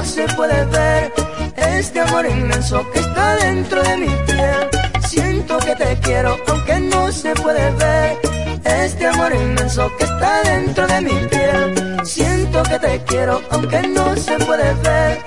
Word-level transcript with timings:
no 0.00 0.06
se 0.06 0.26
puede 0.28 0.64
ver 0.64 1.12
este 1.56 2.00
amor 2.00 2.24
inmenso 2.24 2.90
que 2.90 3.00
está 3.00 3.36
dentro 3.36 3.82
de 3.82 3.96
mi 3.98 4.06
piel. 4.26 4.68
Siento 5.06 5.58
que 5.58 5.74
te 5.76 5.98
quiero 6.00 6.38
aunque 6.48 6.80
no 6.80 7.12
se 7.12 7.34
puede 7.34 7.70
ver 7.72 8.18
este 8.64 9.06
amor 9.08 9.34
inmenso 9.34 9.90
que 9.98 10.04
está 10.04 10.42
dentro 10.42 10.86
de 10.86 11.00
mi 11.02 11.16
piel. 11.28 12.00
Siento 12.04 12.62
que 12.62 12.78
te 12.78 13.02
quiero 13.04 13.42
aunque 13.50 13.82
no 13.88 14.16
se 14.16 14.38
puede 14.38 14.72
ver 14.84 15.18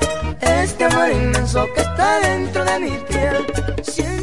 este 0.42 0.86
amor 0.86 1.12
inmenso 1.12 1.68
que 1.76 1.82
está 1.82 2.20
dentro 2.22 2.66
de 2.66 2.80
mi 2.80 2.98
piel. 3.10 3.46
Siento 3.84 4.23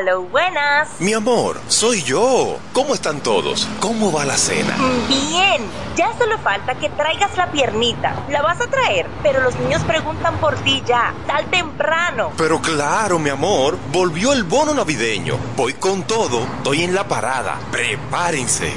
Aló, 0.00 0.22
buenas. 0.22 0.88
Mi 0.98 1.12
amor, 1.12 1.60
soy 1.68 2.02
yo. 2.02 2.56
¿Cómo 2.72 2.94
están 2.94 3.20
todos? 3.20 3.68
¿Cómo 3.80 4.10
va 4.10 4.24
la 4.24 4.38
cena? 4.38 4.74
Bien, 5.08 5.62
ya 5.94 6.16
solo 6.16 6.38
falta 6.38 6.74
que 6.76 6.88
traigas 6.88 7.36
la 7.36 7.52
piernita. 7.52 8.14
La 8.30 8.40
vas 8.40 8.58
a 8.62 8.66
traer, 8.66 9.06
pero 9.22 9.42
los 9.42 9.54
niños 9.56 9.82
preguntan 9.82 10.38
por 10.38 10.54
ti 10.60 10.82
ya, 10.86 11.12
tal 11.26 11.50
temprano. 11.50 12.32
Pero 12.38 12.62
claro, 12.62 13.18
mi 13.18 13.28
amor, 13.28 13.76
volvió 13.92 14.32
el 14.32 14.44
bono 14.44 14.72
navideño. 14.72 15.36
Voy 15.54 15.74
con 15.74 16.04
todo, 16.04 16.46
estoy 16.56 16.82
en 16.84 16.94
la 16.94 17.06
parada. 17.06 17.58
Prepárense. 17.70 18.72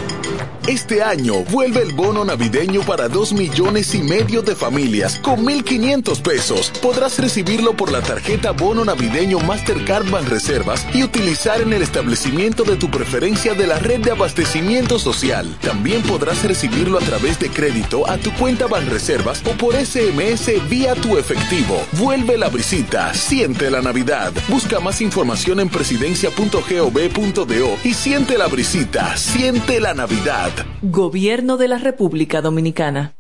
Este 0.68 1.04
año 1.04 1.44
vuelve 1.52 1.82
el 1.82 1.92
bono 1.92 2.24
navideño 2.24 2.84
para 2.84 3.10
2 3.10 3.34
millones 3.34 3.94
y 3.96 4.02
medio 4.02 4.42
de 4.42 4.56
familias 4.56 5.20
con 5.20 5.46
1.500 5.46 6.22
pesos. 6.22 6.72
Podrás 6.82 7.20
recibirlo 7.20 7.76
por 7.76 7.92
la 7.92 8.00
tarjeta 8.00 8.52
bono 8.52 8.86
navideño 8.86 9.40
Mastercard 9.40 10.10
Banreservas 10.10 10.88
y 10.94 11.04
utilizar 11.04 11.60
en 11.60 11.74
el 11.74 11.82
establecimiento 11.82 12.64
de 12.64 12.78
tu 12.78 12.90
preferencia 12.90 13.56
de 13.56 13.68
la 13.68 13.78
red 13.78 14.00
de 14.00 14.12
abastecimiento 14.12 15.00
social. 15.00 15.54
También 15.60 16.02
podrás 16.04 16.42
recibirlo 16.46 16.98
a 16.98 17.02
través 17.02 17.40
de 17.40 17.50
crédito 17.50 18.10
a 18.10 18.18
tu 18.18 18.32
cuenta 18.36 18.66
Banreservas 18.66 19.44
o 19.46 19.52
por 19.58 19.76
SMS 19.76 20.50
vía 20.70 20.96
tu 20.96 21.18
efectivo. 21.18 21.86
Vuelve 21.94 22.38
la 22.38 22.48
visita, 22.48 23.14
siente 23.14 23.70
la 23.70 23.82
Navidad. 23.82 24.32
Busca 24.48 24.80
más 24.80 25.02
información 25.02 25.60
en 25.60 25.68
presidencia.gov.do 25.68 27.78
y 27.84 27.94
siente 27.94 28.38
la 28.38 28.48
brisita, 28.48 29.18
siente 29.18 29.82
la 29.82 29.94
Navidad. 29.94 30.53
Gobierno 30.82 31.58
de 31.58 31.68
la 31.68 31.78
República 31.78 32.42
Dominicana. 32.42 33.16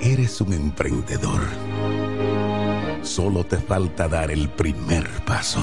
Eres 0.00 0.40
un 0.40 0.52
emprendedor. 0.52 1.40
Solo 3.02 3.44
te 3.44 3.56
falta 3.56 4.08
dar 4.08 4.30
el 4.30 4.48
primer 4.48 5.08
paso. 5.24 5.60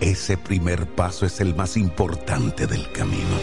Ese 0.00 0.36
primer 0.36 0.86
paso 0.86 1.26
es 1.26 1.40
el 1.40 1.54
más 1.54 1.76
importante 1.76 2.66
del 2.66 2.90
camino. 2.92 3.36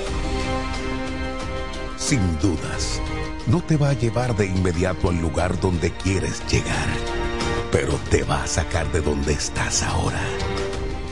Sin 1.98 2.20
dudas, 2.40 3.02
no 3.48 3.62
te 3.62 3.78
va 3.78 3.90
a 3.90 3.94
llevar 3.94 4.36
de 4.36 4.48
inmediato 4.48 5.10
al 5.10 5.22
lugar 5.22 5.60
donde 5.60 5.92
quieres 5.92 6.42
llegar, 6.52 6.88
pero 7.72 7.94
te 8.10 8.24
va 8.24 8.44
a 8.44 8.48
sacar 8.48 8.92
de 8.92 9.02
donde 9.02 9.34
estás 9.34 9.84
ahora. 9.84 10.22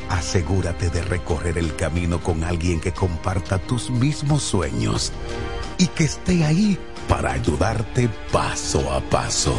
Asegúrate 0.09 0.89
de 0.89 1.01
recorrer 1.01 1.57
el 1.57 1.75
camino 1.75 2.21
con 2.21 2.44
alguien 2.44 2.80
que 2.80 2.94
comparta 2.94 3.59
tus 3.59 3.89
mismos 3.89 4.42
sueños 4.44 5.12
y 5.77 5.88
que 5.88 6.06
esté 6.06 6.45
ahí 6.45 6.77
para 7.07 7.33
ayudarte 7.33 8.09
paso 8.31 8.92
a 8.92 9.01
paso. 9.01 9.56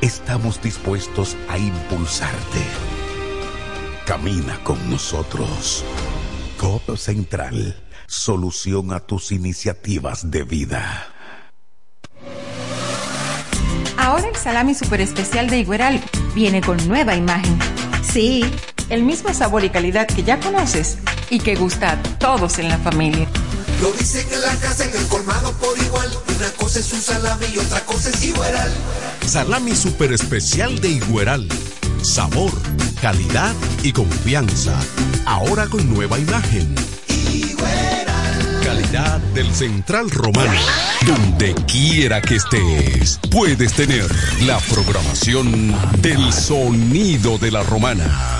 Estamos 0.00 0.60
dispuestos 0.62 1.36
a 1.48 1.58
impulsarte. 1.58 2.62
Camina 4.06 4.58
con 4.64 4.90
nosotros. 4.90 5.84
COP 6.58 6.96
Central, 6.96 7.76
solución 8.06 8.92
a 8.92 9.00
tus 9.00 9.30
iniciativas 9.30 10.30
de 10.30 10.42
vida. 10.42 11.06
Ahora 13.96 14.28
el 14.28 14.36
salami 14.36 14.74
super 14.74 15.00
especial 15.00 15.48
de 15.48 15.58
Igueral 15.60 16.02
viene 16.34 16.60
con 16.60 16.76
nueva 16.88 17.14
imagen. 17.14 17.58
Sí, 18.02 18.42
el 18.90 19.04
mismo 19.04 19.32
sabor 19.32 19.64
y 19.64 19.70
calidad 19.70 20.06
que 20.06 20.22
ya 20.22 20.38
conoces 20.38 20.98
y 21.30 21.38
que 21.38 21.54
gusta 21.54 21.92
a 21.92 22.02
todos 22.18 22.58
en 22.58 22.68
la 22.68 22.78
familia. 22.78 23.26
Lo 23.80 23.92
dicen 23.92 24.26
en 24.30 24.40
la 24.42 24.54
casa, 24.56 24.84
en 24.84 24.94
el 24.94 25.06
colmado 25.06 25.52
por 25.54 25.78
igual. 25.78 26.10
Una 26.36 26.50
cosa 26.50 26.80
es 26.80 26.92
un 26.92 27.00
salami 27.00 27.46
y 27.54 27.58
otra 27.58 27.80
cosa 27.86 28.10
es 28.10 28.22
Igueral. 28.24 28.70
Salami 29.26 29.74
super 29.74 30.12
especial 30.12 30.80
de 30.80 30.88
Igueral. 30.88 31.48
Sabor, 32.02 32.52
calidad 33.00 33.54
y 33.82 33.92
confianza. 33.92 34.78
Ahora 35.24 35.66
con 35.66 35.88
nueva 35.88 36.18
imagen. 36.18 36.74
Calidad 38.62 39.18
del 39.34 39.50
Central 39.54 40.10
Romano. 40.10 40.52
Donde 41.06 41.54
quiera 41.66 42.20
que 42.20 42.36
estés, 42.36 43.18
puedes 43.30 43.72
tener 43.72 44.06
la 44.42 44.58
programación 44.58 45.74
del 46.02 46.32
sonido 46.32 47.38
de 47.38 47.50
la 47.50 47.62
romana 47.62 48.39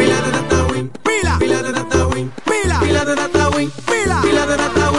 Pila 0.00 0.18
de 0.22 0.30
pila, 1.04 1.38
pila 1.38 1.62
de 1.62 1.72
data 1.72 2.06
win, 2.06 2.32
pila, 2.46 2.80
pila 2.80 3.04
de 3.04 3.14
data 3.14 3.50
win, 3.50 3.70
pila, 3.86 4.22
pila 4.22 4.46
de 4.46 4.56
data 4.56 4.89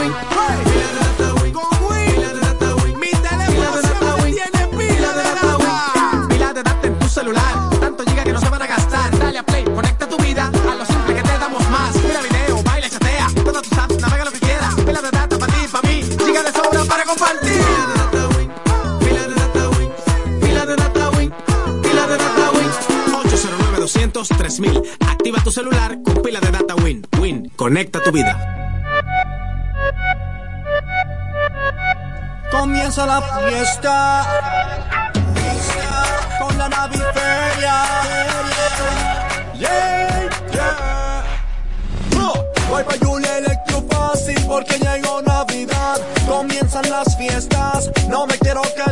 conecta 27.72 28.02
tu 28.02 28.12
vida. 28.12 28.36
Comienza 32.50 33.06
la 33.06 33.22
fiesta 33.22 34.26
con 36.38 36.58
la 36.58 36.68
naviferia. 36.68 37.76
Yeah, 39.54 40.28
yeah. 40.52 41.24
No, 42.14 42.34
voy 42.68 42.84
pa' 42.84 42.98
Julia 43.00 43.38
Electro 43.38 43.82
Fácil 43.90 44.36
porque 44.46 44.78
llegó 44.78 45.22
Navidad. 45.22 45.98
Comienzan 46.28 46.90
las 46.90 47.16
fiestas, 47.16 47.90
no 48.10 48.26
me 48.26 48.36
quiero 48.36 48.60
quedar 48.76 48.91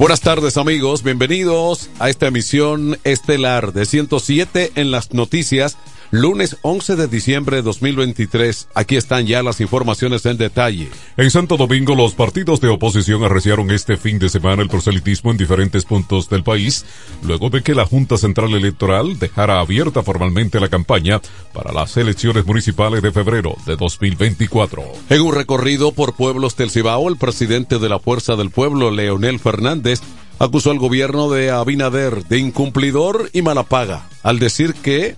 Buenas 0.00 0.22
tardes 0.22 0.56
amigos, 0.56 1.02
bienvenidos 1.02 1.90
a 1.98 2.08
esta 2.08 2.28
emisión 2.28 2.98
estelar 3.04 3.74
de 3.74 3.84
107 3.84 4.72
en 4.76 4.90
las 4.90 5.12
noticias 5.12 5.76
Lunes 6.12 6.56
11 6.62 6.96
de 6.96 7.06
diciembre 7.06 7.58
de 7.58 7.62
2023. 7.62 8.68
Aquí 8.74 8.96
están 8.96 9.28
ya 9.28 9.44
las 9.44 9.60
informaciones 9.60 10.26
en 10.26 10.38
detalle. 10.38 10.88
En 11.16 11.30
Santo 11.30 11.56
Domingo, 11.56 11.94
los 11.94 12.14
partidos 12.14 12.60
de 12.60 12.66
oposición 12.66 13.22
arreciaron 13.22 13.70
este 13.70 13.96
fin 13.96 14.18
de 14.18 14.28
semana 14.28 14.60
el 14.60 14.68
proselitismo 14.68 15.30
en 15.30 15.36
diferentes 15.36 15.84
puntos 15.84 16.28
del 16.28 16.42
país, 16.42 16.84
luego 17.22 17.48
de 17.48 17.62
que 17.62 17.76
la 17.76 17.86
Junta 17.86 18.18
Central 18.18 18.52
Electoral 18.54 19.20
dejara 19.20 19.60
abierta 19.60 20.02
formalmente 20.02 20.58
la 20.58 20.68
campaña 20.68 21.20
para 21.52 21.72
las 21.72 21.96
elecciones 21.96 22.44
municipales 22.44 23.02
de 23.02 23.12
febrero 23.12 23.54
de 23.64 23.76
2024. 23.76 24.82
En 25.10 25.20
un 25.20 25.32
recorrido 25.32 25.92
por 25.92 26.16
pueblos 26.16 26.56
del 26.56 26.70
Cibao, 26.70 27.08
el 27.08 27.18
presidente 27.18 27.78
de 27.78 27.88
la 27.88 28.00
Fuerza 28.00 28.34
del 28.34 28.50
Pueblo, 28.50 28.90
Leonel 28.90 29.38
Fernández, 29.38 30.00
acusó 30.40 30.72
al 30.72 30.80
gobierno 30.80 31.30
de 31.30 31.52
Abinader 31.52 32.24
de 32.24 32.38
incumplidor 32.38 33.30
y 33.32 33.42
malapaga, 33.42 34.08
al 34.24 34.40
decir 34.40 34.74
que 34.74 35.14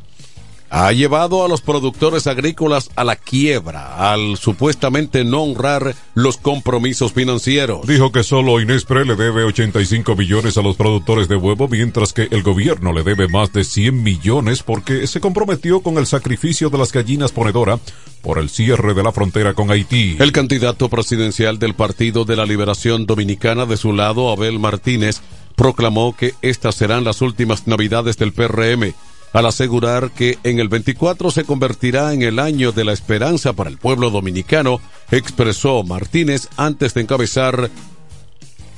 ha 0.72 0.90
llevado 0.90 1.44
a 1.44 1.48
los 1.48 1.60
productores 1.60 2.26
agrícolas 2.26 2.88
a 2.96 3.04
la 3.04 3.16
quiebra 3.16 4.10
al 4.10 4.38
supuestamente 4.38 5.22
no 5.22 5.42
honrar 5.42 5.94
los 6.14 6.38
compromisos 6.38 7.12
financieros. 7.12 7.86
Dijo 7.86 8.10
que 8.10 8.22
solo 8.22 8.58
Inespre 8.58 9.04
le 9.04 9.14
debe 9.14 9.44
85 9.44 10.16
millones 10.16 10.56
a 10.56 10.62
los 10.62 10.76
productores 10.76 11.28
de 11.28 11.36
huevo, 11.36 11.68
mientras 11.68 12.14
que 12.14 12.26
el 12.30 12.42
gobierno 12.42 12.94
le 12.94 13.02
debe 13.02 13.28
más 13.28 13.52
de 13.52 13.64
100 13.64 14.02
millones 14.02 14.62
porque 14.62 15.06
se 15.06 15.20
comprometió 15.20 15.80
con 15.80 15.98
el 15.98 16.06
sacrificio 16.06 16.70
de 16.70 16.78
las 16.78 16.90
gallinas 16.90 17.32
ponedora 17.32 17.78
por 18.22 18.38
el 18.38 18.48
cierre 18.48 18.94
de 18.94 19.02
la 19.02 19.12
frontera 19.12 19.52
con 19.52 19.70
Haití. 19.70 20.16
El 20.20 20.32
candidato 20.32 20.88
presidencial 20.88 21.58
del 21.58 21.74
Partido 21.74 22.24
de 22.24 22.36
la 22.36 22.46
Liberación 22.46 23.04
Dominicana 23.04 23.66
de 23.66 23.76
su 23.76 23.92
lado, 23.92 24.30
Abel 24.30 24.58
Martínez, 24.58 25.20
proclamó 25.54 26.16
que 26.16 26.32
estas 26.40 26.76
serán 26.76 27.04
las 27.04 27.20
últimas 27.20 27.66
navidades 27.66 28.16
del 28.16 28.32
PRM 28.32 28.94
al 29.32 29.46
asegurar 29.46 30.10
que 30.10 30.38
en 30.44 30.58
el 30.58 30.68
24 30.68 31.30
se 31.30 31.44
convertirá 31.44 32.12
en 32.12 32.22
el 32.22 32.38
año 32.38 32.72
de 32.72 32.84
la 32.84 32.92
esperanza 32.92 33.52
para 33.52 33.70
el 33.70 33.78
pueblo 33.78 34.10
dominicano, 34.10 34.80
expresó 35.10 35.82
Martínez 35.82 36.48
antes 36.56 36.94
de 36.94 37.00
encabezar 37.02 37.70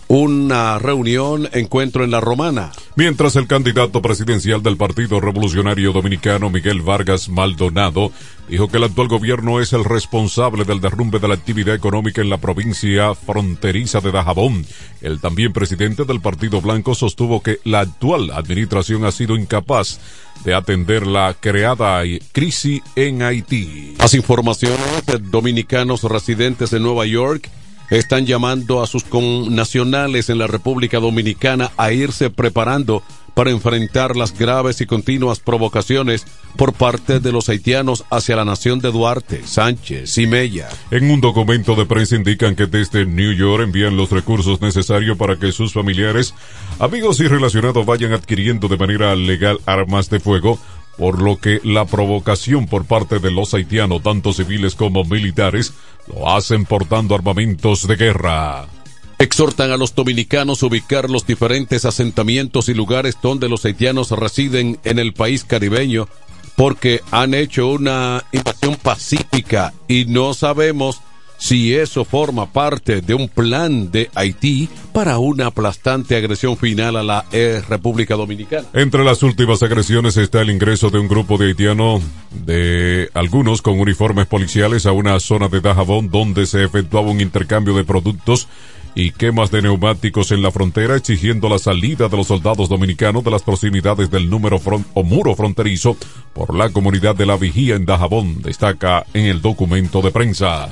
una 0.08 0.78
reunión, 0.78 1.48
encuentro 1.52 2.04
en 2.04 2.10
la 2.10 2.20
Romana. 2.20 2.72
Mientras 2.96 3.36
el 3.36 3.46
candidato 3.46 4.02
presidencial 4.02 4.62
del 4.62 4.76
Partido 4.76 5.20
Revolucionario 5.20 5.92
Dominicano, 5.92 6.50
Miguel 6.50 6.82
Vargas 6.82 7.28
Maldonado, 7.28 8.12
dijo 8.48 8.68
que 8.68 8.76
el 8.76 8.84
actual 8.84 9.08
gobierno 9.08 9.60
es 9.60 9.72
el 9.72 9.84
responsable 9.84 10.64
del 10.64 10.80
derrumbe 10.80 11.18
de 11.18 11.28
la 11.28 11.34
actividad 11.34 11.74
económica 11.74 12.20
en 12.20 12.30
la 12.30 12.38
provincia 12.38 13.14
fronteriza 13.14 14.00
de 14.00 14.12
Dajabón. 14.12 14.66
El 15.00 15.20
también 15.20 15.52
presidente 15.52 16.04
del 16.04 16.20
Partido 16.20 16.60
Blanco 16.60 16.94
sostuvo 16.94 17.42
que 17.42 17.58
la 17.64 17.80
actual 17.80 18.30
administración 18.30 19.04
ha 19.04 19.12
sido 19.12 19.36
incapaz 19.36 19.98
de 20.44 20.54
atender 20.54 21.06
la 21.06 21.34
creada 21.38 22.02
crisis 22.32 22.82
en 22.96 23.22
Haití. 23.22 23.94
Las 23.98 24.14
informaciones 24.14 25.06
de 25.06 25.18
dominicanos 25.18 26.02
residentes 26.02 26.72
en 26.72 26.82
Nueva 26.82 27.06
York 27.06 27.48
están 27.90 28.26
llamando 28.26 28.82
a 28.82 28.86
sus 28.86 29.04
connacionales 29.04 30.30
en 30.30 30.38
la 30.38 30.46
República 30.46 31.00
Dominicana 31.00 31.70
a 31.76 31.92
irse 31.92 32.30
preparando 32.30 33.02
para 33.34 33.50
enfrentar 33.50 34.16
las 34.16 34.36
graves 34.38 34.80
y 34.80 34.86
continuas 34.86 35.40
provocaciones 35.40 36.24
por 36.56 36.72
parte 36.72 37.18
de 37.18 37.32
los 37.32 37.48
haitianos 37.48 38.04
hacia 38.10 38.36
la 38.36 38.44
nación 38.44 38.78
de 38.78 38.92
Duarte, 38.92 39.42
Sánchez 39.44 40.16
y 40.18 40.26
Mella. 40.26 40.68
En 40.90 41.10
un 41.10 41.20
documento 41.20 41.74
de 41.74 41.84
prensa 41.84 42.14
indican 42.14 42.54
que 42.54 42.66
desde 42.66 43.04
New 43.04 43.32
York 43.32 43.64
envían 43.64 43.96
los 43.96 44.10
recursos 44.10 44.60
necesarios 44.60 45.18
para 45.18 45.36
que 45.36 45.50
sus 45.50 45.72
familiares, 45.72 46.34
amigos 46.78 47.18
y 47.20 47.26
relacionados 47.26 47.84
vayan 47.84 48.12
adquiriendo 48.12 48.68
de 48.68 48.78
manera 48.78 49.14
legal 49.16 49.58
armas 49.66 50.08
de 50.10 50.20
fuego 50.20 50.58
por 50.96 51.20
lo 51.20 51.38
que 51.38 51.60
la 51.64 51.86
provocación 51.86 52.66
por 52.66 52.84
parte 52.84 53.18
de 53.18 53.32
los 53.32 53.52
haitianos, 53.52 54.02
tanto 54.02 54.32
civiles 54.32 54.74
como 54.76 55.04
militares, 55.04 55.74
lo 56.06 56.30
hacen 56.30 56.64
portando 56.64 57.14
armamentos 57.14 57.86
de 57.86 57.96
guerra. 57.96 58.66
Exhortan 59.18 59.70
a 59.70 59.76
los 59.76 59.94
dominicanos 59.94 60.62
a 60.62 60.66
ubicar 60.66 61.08
los 61.08 61.26
diferentes 61.26 61.84
asentamientos 61.84 62.68
y 62.68 62.74
lugares 62.74 63.16
donde 63.22 63.48
los 63.48 63.64
haitianos 63.64 64.10
residen 64.10 64.78
en 64.84 64.98
el 64.98 65.12
país 65.12 65.44
caribeño, 65.44 66.08
porque 66.56 67.00
han 67.10 67.34
hecho 67.34 67.68
una 67.68 68.24
invasión 68.32 68.76
pacífica 68.76 69.72
y 69.88 70.04
no 70.06 70.34
sabemos 70.34 71.00
si 71.38 71.74
eso 71.74 72.04
forma 72.04 72.52
parte 72.52 73.00
de 73.00 73.14
un 73.14 73.28
plan 73.28 73.90
de 73.90 74.10
Haití 74.14 74.68
para 74.92 75.18
una 75.18 75.46
aplastante 75.46 76.16
agresión 76.16 76.56
final 76.56 76.96
a 76.96 77.02
la 77.02 77.24
eh, 77.32 77.62
República 77.68 78.14
Dominicana. 78.14 78.66
Entre 78.72 79.04
las 79.04 79.22
últimas 79.22 79.62
agresiones 79.62 80.16
está 80.16 80.40
el 80.40 80.50
ingreso 80.50 80.90
de 80.90 80.98
un 80.98 81.08
grupo 81.08 81.36
de 81.36 81.48
haitianos, 81.48 82.02
de 82.46 83.10
algunos 83.14 83.62
con 83.62 83.78
uniformes 83.78 84.26
policiales, 84.26 84.86
a 84.86 84.92
una 84.92 85.18
zona 85.20 85.48
de 85.48 85.60
Dajabón 85.60 86.10
donde 86.10 86.46
se 86.46 86.64
efectuaba 86.64 87.10
un 87.10 87.20
intercambio 87.20 87.74
de 87.74 87.84
productos 87.84 88.48
y 88.94 89.10
quemas 89.10 89.50
de 89.50 89.62
neumáticos 89.62 90.30
en 90.30 90.42
la 90.42 90.52
frontera 90.52 90.96
exigiendo 90.96 91.48
la 91.48 91.58
salida 91.58 92.08
de 92.08 92.16
los 92.16 92.28
soldados 92.28 92.68
dominicanos 92.68 93.24
de 93.24 93.30
las 93.30 93.42
proximidades 93.42 94.10
del 94.10 94.30
número 94.30 94.60
o 94.94 95.02
muro 95.02 95.34
fronterizo 95.34 95.96
por 96.32 96.54
la 96.54 96.70
comunidad 96.70 97.16
de 97.16 97.26
la 97.26 97.36
Vigía 97.36 97.74
en 97.74 97.86
Dajabón, 97.86 98.42
destaca 98.42 99.04
en 99.12 99.26
el 99.26 99.42
documento 99.42 100.00
de 100.00 100.12
prensa. 100.12 100.70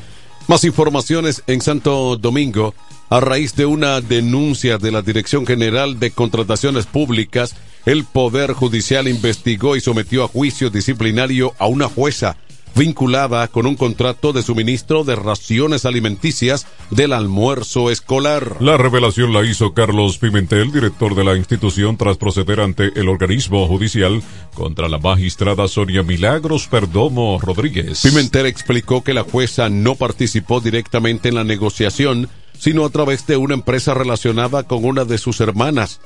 Más 0.48 0.64
informaciones 0.64 1.42
en 1.46 1.60
Santo 1.60 2.16
Domingo. 2.16 2.74
A 3.08 3.20
raíz 3.20 3.54
de 3.54 3.66
una 3.66 4.00
denuncia 4.00 4.78
de 4.78 4.90
la 4.90 5.02
Dirección 5.02 5.46
General 5.46 6.00
de 6.00 6.10
Contrataciones 6.10 6.86
Públicas, 6.86 7.54
el 7.86 8.04
Poder 8.04 8.52
Judicial 8.52 9.06
investigó 9.06 9.76
y 9.76 9.80
sometió 9.80 10.24
a 10.24 10.28
juicio 10.28 10.70
disciplinario 10.70 11.54
a 11.58 11.66
una 11.66 11.88
jueza 11.88 12.36
vinculada 12.74 13.48
con 13.48 13.66
un 13.66 13.76
contrato 13.76 14.32
de 14.32 14.42
suministro 14.42 15.04
de 15.04 15.16
raciones 15.16 15.84
alimenticias 15.84 16.66
del 16.90 17.12
almuerzo 17.12 17.90
escolar. 17.90 18.56
La 18.60 18.76
revelación 18.76 19.32
la 19.32 19.44
hizo 19.44 19.74
Carlos 19.74 20.18
Pimentel, 20.18 20.72
director 20.72 21.14
de 21.14 21.24
la 21.24 21.36
institución, 21.36 21.96
tras 21.96 22.16
proceder 22.16 22.60
ante 22.60 22.98
el 22.98 23.08
organismo 23.08 23.66
judicial 23.66 24.22
contra 24.54 24.88
la 24.88 24.98
magistrada 24.98 25.68
Sonia 25.68 26.02
Milagros 26.02 26.66
Perdomo 26.66 27.38
Rodríguez. 27.40 28.02
Pimentel 28.02 28.46
explicó 28.46 29.02
que 29.02 29.14
la 29.14 29.22
jueza 29.22 29.68
no 29.68 29.94
participó 29.94 30.60
directamente 30.60 31.28
en 31.28 31.36
la 31.36 31.44
negociación, 31.44 32.28
sino 32.58 32.84
a 32.84 32.90
través 32.90 33.26
de 33.26 33.36
una 33.36 33.54
empresa 33.54 33.94
relacionada 33.94 34.62
con 34.62 34.84
una 34.84 35.04
de 35.04 35.18
sus 35.18 35.40
hermanas. 35.40 36.00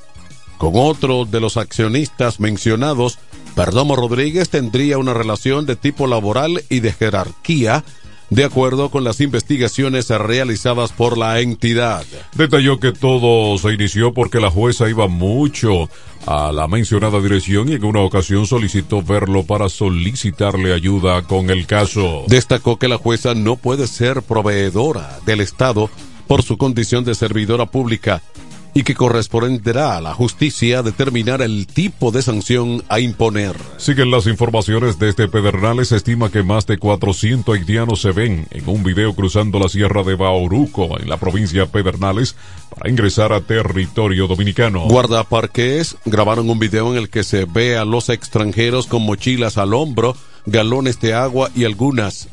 Con 0.58 0.72
otro 0.74 1.24
de 1.24 1.40
los 1.40 1.56
accionistas 1.56 2.40
mencionados, 2.40 3.18
Perdomo 3.54 3.96
Rodríguez 3.96 4.48
tendría 4.48 4.98
una 4.98 5.14
relación 5.14 5.66
de 5.66 5.76
tipo 5.76 6.06
laboral 6.06 6.62
y 6.68 6.80
de 6.80 6.92
jerarquía 6.92 7.84
de 8.30 8.44
acuerdo 8.44 8.90
con 8.90 9.04
las 9.04 9.20
investigaciones 9.20 10.08
realizadas 10.08 10.92
por 10.92 11.16
la 11.16 11.40
entidad. 11.40 12.04
Detalló 12.34 12.80
que 12.80 12.92
todo 12.92 13.56
se 13.58 13.72
inició 13.72 14.12
porque 14.12 14.40
la 14.40 14.50
jueza 14.50 14.88
iba 14.88 15.06
mucho 15.06 15.88
a 16.26 16.50
la 16.52 16.66
mencionada 16.66 17.20
dirección 17.20 17.68
y 17.68 17.74
en 17.74 17.84
una 17.84 18.00
ocasión 18.00 18.46
solicitó 18.46 19.02
verlo 19.02 19.44
para 19.44 19.68
solicitarle 19.68 20.72
ayuda 20.72 21.22
con 21.22 21.50
el 21.50 21.66
caso. 21.66 22.24
Destacó 22.26 22.78
que 22.78 22.88
la 22.88 22.98
jueza 22.98 23.34
no 23.34 23.56
puede 23.56 23.86
ser 23.86 24.22
proveedora 24.22 25.20
del 25.24 25.40
Estado 25.40 25.88
por 26.26 26.42
su 26.42 26.58
condición 26.58 27.04
de 27.04 27.14
servidora 27.14 27.66
pública 27.66 28.22
y 28.76 28.82
que 28.82 28.94
corresponderá 28.94 29.96
a 29.96 30.02
la 30.02 30.12
justicia 30.12 30.82
determinar 30.82 31.40
el 31.40 31.66
tipo 31.66 32.10
de 32.10 32.20
sanción 32.20 32.84
a 32.90 33.00
imponer. 33.00 33.56
Siguen 33.78 34.10
las 34.10 34.26
informaciones 34.26 34.98
desde 34.98 35.28
Pedernales. 35.28 35.88
Se 35.88 35.96
estima 35.96 36.30
que 36.30 36.42
más 36.42 36.66
de 36.66 36.76
400 36.76 37.56
haitianos 37.56 38.02
se 38.02 38.12
ven 38.12 38.46
en 38.50 38.68
un 38.68 38.84
video 38.84 39.14
cruzando 39.14 39.58
la 39.58 39.70
sierra 39.70 40.02
de 40.02 40.14
Bauruco 40.14 41.00
en 41.00 41.08
la 41.08 41.16
provincia 41.16 41.62
de 41.62 41.66
Pedernales 41.68 42.36
para 42.68 42.90
ingresar 42.90 43.32
a 43.32 43.40
territorio 43.40 44.26
dominicano. 44.26 44.88
Guardaparques 44.88 45.96
grabaron 46.04 46.50
un 46.50 46.58
video 46.58 46.92
en 46.92 46.98
el 46.98 47.08
que 47.08 47.24
se 47.24 47.46
ve 47.46 47.78
a 47.78 47.86
los 47.86 48.10
extranjeros 48.10 48.86
con 48.88 49.06
mochilas 49.06 49.56
al 49.56 49.72
hombro, 49.72 50.14
galones 50.44 51.00
de 51.00 51.14
agua 51.14 51.48
y 51.56 51.64
algunas 51.64 52.28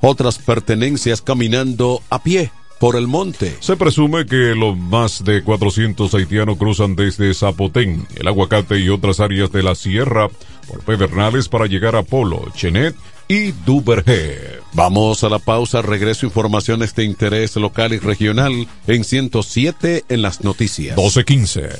otras 0.00 0.38
pertenencias 0.38 1.20
caminando 1.20 2.00
a 2.08 2.22
pie 2.22 2.50
por 2.84 2.96
el 2.96 3.06
monte. 3.06 3.56
Se 3.60 3.78
presume 3.78 4.26
que 4.26 4.54
los 4.54 4.76
más 4.76 5.24
de 5.24 5.42
400 5.42 6.12
haitianos 6.12 6.58
cruzan 6.58 6.94
desde 6.94 7.32
Zapotén, 7.32 8.06
el 8.14 8.28
aguacate 8.28 8.78
y 8.78 8.90
otras 8.90 9.20
áreas 9.20 9.50
de 9.52 9.62
la 9.62 9.74
sierra 9.74 10.28
por 10.68 10.80
Pedernales 10.80 11.48
para 11.48 11.64
llegar 11.64 11.96
a 11.96 12.02
Polo, 12.02 12.44
Chenet 12.54 12.94
y 13.26 13.52
Duvergé. 13.52 14.60
Vamos 14.74 15.24
a 15.24 15.30
la 15.30 15.38
pausa, 15.38 15.80
regreso 15.80 16.26
informaciones 16.26 16.94
de 16.94 17.04
interés 17.04 17.56
local 17.56 17.94
y 17.94 18.00
regional 18.00 18.68
en 18.86 19.02
107 19.02 20.04
en 20.06 20.20
las 20.20 20.44
noticias. 20.44 20.98
1215. 20.98 21.70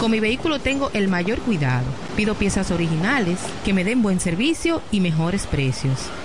Con 0.00 0.10
mi 0.10 0.20
vehículo 0.20 0.58
tengo 0.58 0.90
el 0.94 1.08
mayor 1.08 1.38
cuidado. 1.40 1.84
Pido 2.16 2.34
piezas 2.34 2.70
originales 2.70 3.38
que 3.62 3.74
me 3.74 3.84
den 3.84 4.00
buen 4.00 4.20
servicio 4.20 4.80
y 4.90 5.00
mejores 5.00 5.46
precios. 5.46 5.98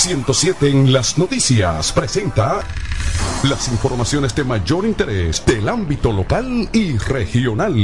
107 0.00 0.66
en 0.66 0.94
las 0.94 1.18
noticias 1.18 1.92
presenta 1.92 2.60
las 3.42 3.68
informaciones 3.68 4.34
de 4.34 4.44
mayor 4.44 4.86
interés 4.86 5.44
del 5.44 5.68
ámbito 5.68 6.10
local 6.10 6.70
y 6.72 6.96
regional. 6.96 7.74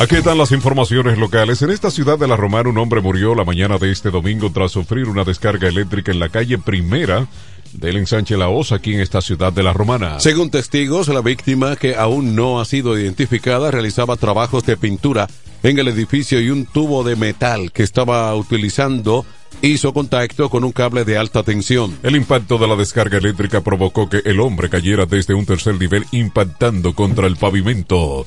Aquí 0.00 0.16
están 0.16 0.38
las 0.38 0.50
informaciones 0.52 1.18
locales. 1.18 1.60
En 1.60 1.70
esta 1.70 1.90
ciudad 1.90 2.18
de 2.18 2.26
La 2.26 2.36
Romana, 2.36 2.70
un 2.70 2.78
hombre 2.78 3.02
murió 3.02 3.34
la 3.34 3.44
mañana 3.44 3.76
de 3.76 3.92
este 3.92 4.10
domingo 4.10 4.50
tras 4.50 4.72
sufrir 4.72 5.10
una 5.10 5.22
descarga 5.22 5.68
eléctrica 5.68 6.10
en 6.10 6.20
la 6.20 6.30
calle 6.30 6.56
Primera 6.56 7.26
del 7.72 7.96
ensanche 7.96 8.36
La 8.36 8.48
Osa, 8.48 8.76
aquí 8.76 8.94
en 8.94 9.00
esta 9.00 9.20
ciudad 9.20 9.52
de 9.52 9.62
La 9.62 9.72
Romana. 9.72 10.20
Según 10.20 10.50
testigos, 10.50 11.08
la 11.08 11.20
víctima, 11.20 11.76
que 11.76 11.96
aún 11.96 12.34
no 12.34 12.60
ha 12.60 12.64
sido 12.64 12.98
identificada, 12.98 13.70
realizaba 13.70 14.16
trabajos 14.16 14.64
de 14.64 14.76
pintura 14.76 15.28
en 15.62 15.78
el 15.78 15.88
edificio 15.88 16.40
y 16.40 16.50
un 16.50 16.66
tubo 16.66 17.04
de 17.04 17.16
metal 17.16 17.72
que 17.72 17.82
estaba 17.82 18.34
utilizando 18.34 19.24
hizo 19.60 19.92
contacto 19.92 20.50
con 20.50 20.64
un 20.64 20.72
cable 20.72 21.04
de 21.04 21.16
alta 21.16 21.42
tensión. 21.42 21.96
El 22.02 22.16
impacto 22.16 22.58
de 22.58 22.66
la 22.66 22.76
descarga 22.76 23.18
eléctrica 23.18 23.60
provocó 23.60 24.08
que 24.08 24.22
el 24.24 24.40
hombre 24.40 24.68
cayera 24.68 25.06
desde 25.06 25.34
un 25.34 25.46
tercer 25.46 25.78
nivel 25.78 26.04
impactando 26.10 26.94
contra 26.94 27.26
el 27.26 27.36
pavimento. 27.36 28.26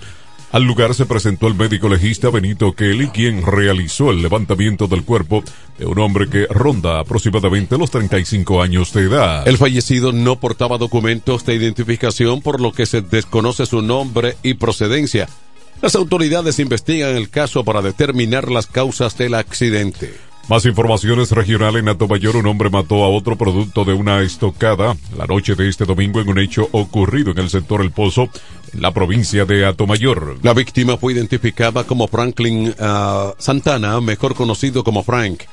Al 0.55 0.63
lugar 0.63 0.95
se 0.95 1.05
presentó 1.05 1.47
el 1.47 1.55
médico 1.55 1.89
legista 1.89 2.29
Benito 2.29 2.71
Kelly, 2.71 3.09
quien 3.09 3.45
realizó 3.45 4.09
el 4.11 4.21
levantamiento 4.21 4.87
del 4.87 5.03
cuerpo 5.03 5.43
de 5.77 5.85
un 5.85 5.99
hombre 5.99 6.29
que 6.29 6.47
ronda 6.49 7.01
aproximadamente 7.01 7.77
los 7.77 7.91
35 7.91 8.61
años 8.61 8.93
de 8.93 9.01
edad. 9.01 9.45
El 9.45 9.57
fallecido 9.57 10.13
no 10.13 10.39
portaba 10.39 10.77
documentos 10.77 11.45
de 11.45 11.55
identificación, 11.55 12.41
por 12.41 12.61
lo 12.61 12.71
que 12.71 12.85
se 12.85 13.01
desconoce 13.01 13.65
su 13.65 13.81
nombre 13.81 14.37
y 14.43 14.53
procedencia. 14.53 15.27
Las 15.81 15.95
autoridades 15.95 16.57
investigan 16.59 17.17
el 17.17 17.29
caso 17.29 17.65
para 17.65 17.81
determinar 17.81 18.49
las 18.49 18.67
causas 18.67 19.17
del 19.17 19.33
accidente. 19.33 20.13
Más 20.47 20.63
informaciones 20.65 21.31
regionales 21.31 21.81
en 21.81 21.89
Atomayor. 21.89 22.35
Un 22.35 22.45
hombre 22.45 22.69
mató 22.69 23.03
a 23.03 23.09
otro 23.09 23.35
producto 23.35 23.83
de 23.83 23.93
una 23.93 24.21
estocada 24.21 24.95
la 25.17 25.25
noche 25.25 25.55
de 25.55 25.67
este 25.67 25.85
domingo 25.85 26.21
en 26.21 26.29
un 26.29 26.37
hecho 26.37 26.69
ocurrido 26.71 27.31
en 27.31 27.39
el 27.39 27.49
sector 27.49 27.81
El 27.81 27.91
Pozo, 27.91 28.29
en 28.71 28.81
la 28.81 28.91
provincia 28.91 29.45
de 29.45 29.65
Atomayor. 29.65 30.37
La 30.43 30.53
víctima 30.53 30.97
fue 30.97 31.13
identificada 31.13 31.83
como 31.85 32.07
Franklin 32.07 32.67
uh, 32.67 33.33
Santana, 33.39 33.99
mejor 34.01 34.35
conocido 34.35 34.83
como 34.83 35.01
Frank, 35.01 35.45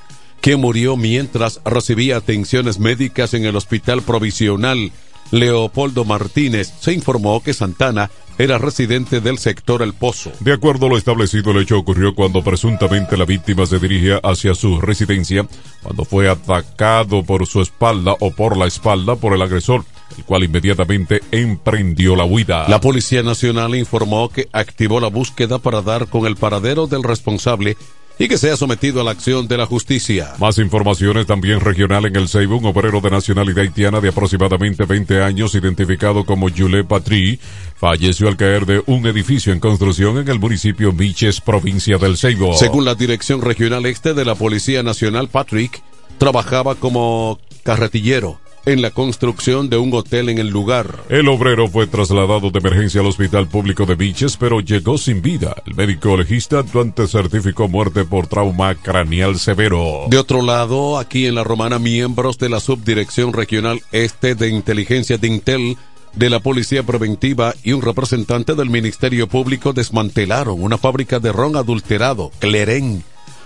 que 0.42 0.56
murió 0.56 0.98
mientras 0.98 1.62
recibía 1.64 2.18
atenciones 2.18 2.78
médicas 2.78 3.32
en 3.32 3.46
el 3.46 3.56
hospital 3.56 4.02
provisional 4.02 4.92
Leopoldo 5.30 6.04
Martínez. 6.04 6.70
Se 6.80 6.92
informó 6.92 7.42
que 7.42 7.54
Santana 7.54 8.10
era 8.42 8.58
residente 8.58 9.20
del 9.20 9.38
sector 9.38 9.82
El 9.82 9.92
Pozo. 9.92 10.32
De 10.40 10.52
acuerdo 10.52 10.86
a 10.86 10.88
lo 10.88 10.98
establecido, 10.98 11.52
el 11.52 11.62
hecho 11.62 11.78
ocurrió 11.78 12.12
cuando 12.12 12.42
presuntamente 12.42 13.16
la 13.16 13.24
víctima 13.24 13.66
se 13.66 13.78
dirigía 13.78 14.18
hacia 14.22 14.56
su 14.56 14.80
residencia, 14.80 15.46
cuando 15.80 16.04
fue 16.04 16.28
atacado 16.28 17.22
por 17.22 17.46
su 17.46 17.60
espalda 17.60 18.16
o 18.18 18.32
por 18.32 18.56
la 18.56 18.66
espalda 18.66 19.14
por 19.14 19.34
el 19.34 19.42
agresor, 19.42 19.84
el 20.18 20.24
cual 20.24 20.42
inmediatamente 20.42 21.22
emprendió 21.30 22.16
la 22.16 22.24
huida. 22.24 22.68
La 22.68 22.80
Policía 22.80 23.22
Nacional 23.22 23.76
informó 23.76 24.28
que 24.28 24.48
activó 24.52 24.98
la 24.98 25.08
búsqueda 25.08 25.60
para 25.60 25.80
dar 25.80 26.08
con 26.08 26.26
el 26.26 26.34
paradero 26.34 26.88
del 26.88 27.04
responsable 27.04 27.76
y 28.22 28.28
que 28.28 28.38
sea 28.38 28.56
sometido 28.56 29.00
a 29.00 29.04
la 29.04 29.10
acción 29.10 29.48
de 29.48 29.56
la 29.56 29.66
justicia. 29.66 30.34
Más 30.38 30.56
informaciones 30.58 31.26
también 31.26 31.58
regional 31.58 32.04
en 32.04 32.14
el 32.14 32.28
Ceibo, 32.28 32.56
un 32.56 32.66
obrero 32.66 33.00
de 33.00 33.10
nacionalidad 33.10 33.64
haitiana 33.64 34.00
de 34.00 34.10
aproximadamente 34.10 34.84
20 34.84 35.24
años, 35.24 35.56
identificado 35.56 36.24
como 36.24 36.48
Jules 36.48 36.86
Patry, 36.86 37.40
falleció 37.74 38.28
al 38.28 38.36
caer 38.36 38.64
de 38.64 38.80
un 38.86 39.04
edificio 39.06 39.52
en 39.52 39.58
construcción 39.58 40.18
en 40.18 40.28
el 40.28 40.38
municipio 40.38 40.92
Miches, 40.92 41.40
provincia 41.40 41.98
del 41.98 42.16
Ceibo. 42.16 42.54
Según 42.54 42.84
la 42.84 42.94
Dirección 42.94 43.42
Regional 43.42 43.86
Este 43.86 44.14
de 44.14 44.24
la 44.24 44.36
Policía 44.36 44.84
Nacional, 44.84 45.26
Patrick 45.26 45.82
trabajaba 46.18 46.76
como 46.76 47.40
carretillero 47.64 48.38
en 48.66 48.82
la 48.82 48.90
construcción 48.90 49.68
de 49.68 49.76
un 49.76 49.92
hotel 49.94 50.28
en 50.28 50.38
el 50.38 50.48
lugar. 50.48 51.04
El 51.08 51.28
obrero 51.28 51.68
fue 51.68 51.86
trasladado 51.86 52.50
de 52.50 52.58
emergencia 52.58 53.00
al 53.00 53.06
hospital 53.06 53.48
público 53.48 53.86
de 53.86 53.94
Biches, 53.94 54.36
pero 54.36 54.60
llegó 54.60 54.98
sin 54.98 55.22
vida. 55.22 55.54
El 55.66 55.74
médico 55.74 56.16
legista 56.16 56.60
actuante 56.60 57.06
certificó 57.06 57.68
muerte 57.68 58.04
por 58.04 58.26
trauma 58.26 58.74
craneal 58.74 59.38
severo. 59.38 60.06
De 60.08 60.18
otro 60.18 60.42
lado, 60.42 60.98
aquí 60.98 61.26
en 61.26 61.34
la 61.34 61.44
Romana, 61.44 61.78
miembros 61.78 62.38
de 62.38 62.48
la 62.48 62.60
Subdirección 62.60 63.32
Regional 63.32 63.82
Este 63.92 64.34
de 64.34 64.48
Inteligencia 64.48 65.18
de 65.18 65.28
Intel 65.28 65.76
de 66.14 66.30
la 66.30 66.40
Policía 66.40 66.82
Preventiva 66.82 67.54
y 67.62 67.72
un 67.72 67.82
representante 67.82 68.54
del 68.54 68.70
Ministerio 68.70 69.28
Público 69.28 69.72
desmantelaron 69.72 70.62
una 70.62 70.78
fábrica 70.78 71.18
de 71.20 71.32
ron 71.32 71.56
adulterado, 71.56 72.30
Cleren, 72.38 73.02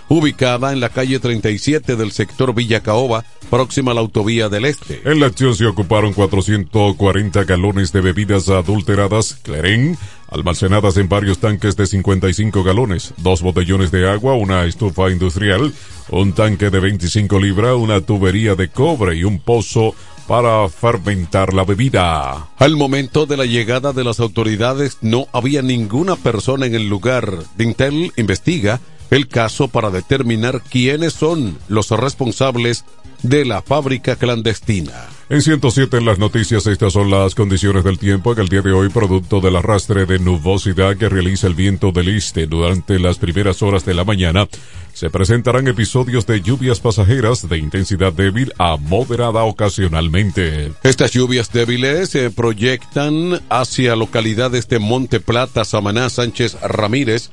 ubicada 0.09 0.73
en 0.73 0.79
la 0.79 0.89
calle 0.89 1.19
37 1.19 1.95
del 1.95 2.11
sector 2.11 2.53
Villa 2.53 2.81
Caoba, 2.81 3.25
próxima 3.49 3.91
a 3.91 3.93
la 3.93 4.01
autovía 4.01 4.49
del 4.49 4.65
Este. 4.65 5.01
En 5.05 5.19
la 5.19 5.27
acción 5.27 5.55
se 5.55 5.65
ocuparon 5.65 6.13
440 6.13 7.43
galones 7.43 7.91
de 7.91 8.01
bebidas 8.01 8.49
adulteradas 8.49 9.39
Cleren, 9.43 9.97
almacenadas 10.29 10.97
en 10.97 11.09
varios 11.09 11.39
tanques 11.39 11.75
de 11.75 11.87
55 11.87 12.63
galones, 12.63 13.13
dos 13.17 13.41
botellones 13.41 13.91
de 13.91 14.09
agua, 14.09 14.35
una 14.35 14.65
estufa 14.65 15.09
industrial, 15.09 15.73
un 16.09 16.33
tanque 16.33 16.69
de 16.69 16.79
25 16.79 17.39
libras, 17.39 17.75
una 17.75 18.01
tubería 18.01 18.55
de 18.55 18.69
cobre 18.69 19.15
y 19.15 19.23
un 19.23 19.39
pozo 19.39 19.93
para 20.27 20.67
fermentar 20.67 21.53
la 21.53 21.63
bebida. 21.63 22.49
Al 22.57 22.75
momento 22.75 23.25
de 23.25 23.37
la 23.37 23.45
llegada 23.45 23.93
de 23.93 24.03
las 24.03 24.19
autoridades 24.19 24.97
no 25.01 25.27
había 25.31 25.61
ninguna 25.61 26.17
persona 26.17 26.65
en 26.65 26.75
el 26.75 26.89
lugar. 26.89 27.31
Dintel 27.57 28.11
investiga 28.17 28.81
el 29.11 29.27
caso 29.27 29.67
para 29.67 29.89
determinar 29.89 30.61
quiénes 30.69 31.13
son 31.13 31.57
los 31.67 31.89
responsables 31.91 32.85
de 33.23 33.45
la 33.45 33.61
fábrica 33.61 34.15
clandestina. 34.15 34.93
En 35.29 35.41
107 35.41 35.97
en 35.97 36.05
las 36.05 36.19
noticias, 36.19 36.67
estas 36.67 36.93
son 36.93 37.11
las 37.11 37.35
condiciones 37.35 37.83
del 37.83 37.99
tiempo 37.99 38.31
en 38.31 38.39
el 38.39 38.47
día 38.47 38.61
de 38.61 38.71
hoy, 38.71 38.87
producto 38.87 39.41
del 39.41 39.57
arrastre 39.57 40.05
de 40.05 40.19
nubosidad 40.19 40.95
que 40.95 41.09
realiza 41.09 41.47
el 41.47 41.53
viento 41.53 41.91
del 41.91 42.09
este 42.09 42.47
durante 42.47 42.97
las 42.97 43.17
primeras 43.17 43.61
horas 43.61 43.83
de 43.83 43.93
la 43.93 44.05
mañana. 44.05 44.47
Se 44.93 45.09
presentarán 45.09 45.67
episodios 45.67 46.25
de 46.25 46.41
lluvias 46.41 46.79
pasajeras 46.79 47.47
de 47.49 47.57
intensidad 47.57 48.13
débil 48.13 48.53
a 48.57 48.77
moderada 48.77 49.43
ocasionalmente. 49.43 50.71
Estas 50.83 51.11
lluvias 51.11 51.51
débiles 51.51 52.09
se 52.09 52.31
proyectan 52.31 53.41
hacia 53.49 53.97
localidades 53.97 54.69
de 54.69 54.79
Monte 54.79 55.19
Plata, 55.19 55.65
Samaná, 55.65 56.09
Sánchez 56.09 56.57
Ramírez, 56.61 57.31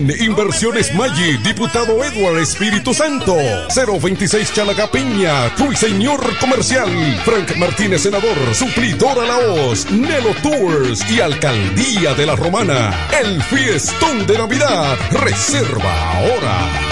Inversiones 0.09 0.93
Maggi, 0.95 1.37
Diputado 1.37 2.03
Edward 2.03 2.39
Espíritu 2.39 2.93
Santo. 2.93 3.35
026 3.75 4.53
Chalaga 4.53 4.89
Peña, 4.89 5.49
Ruiseñor 5.57 6.37
Comercial. 6.39 6.89
Frank 7.23 7.55
Martínez, 7.57 8.01
Senador, 8.01 8.37
Suplidora 8.53 9.25
La 9.25 9.37
Hoz, 9.37 9.91
Nelo 9.91 10.33
Tours 10.41 11.09
y 11.11 11.21
Alcaldía 11.21 12.13
de 12.15 12.25
la 12.25 12.35
Romana. 12.35 13.07
El 13.21 13.41
fiestón 13.43 14.25
de 14.25 14.37
Navidad. 14.37 14.97
Reserva 15.11 16.11
ahora. 16.13 16.91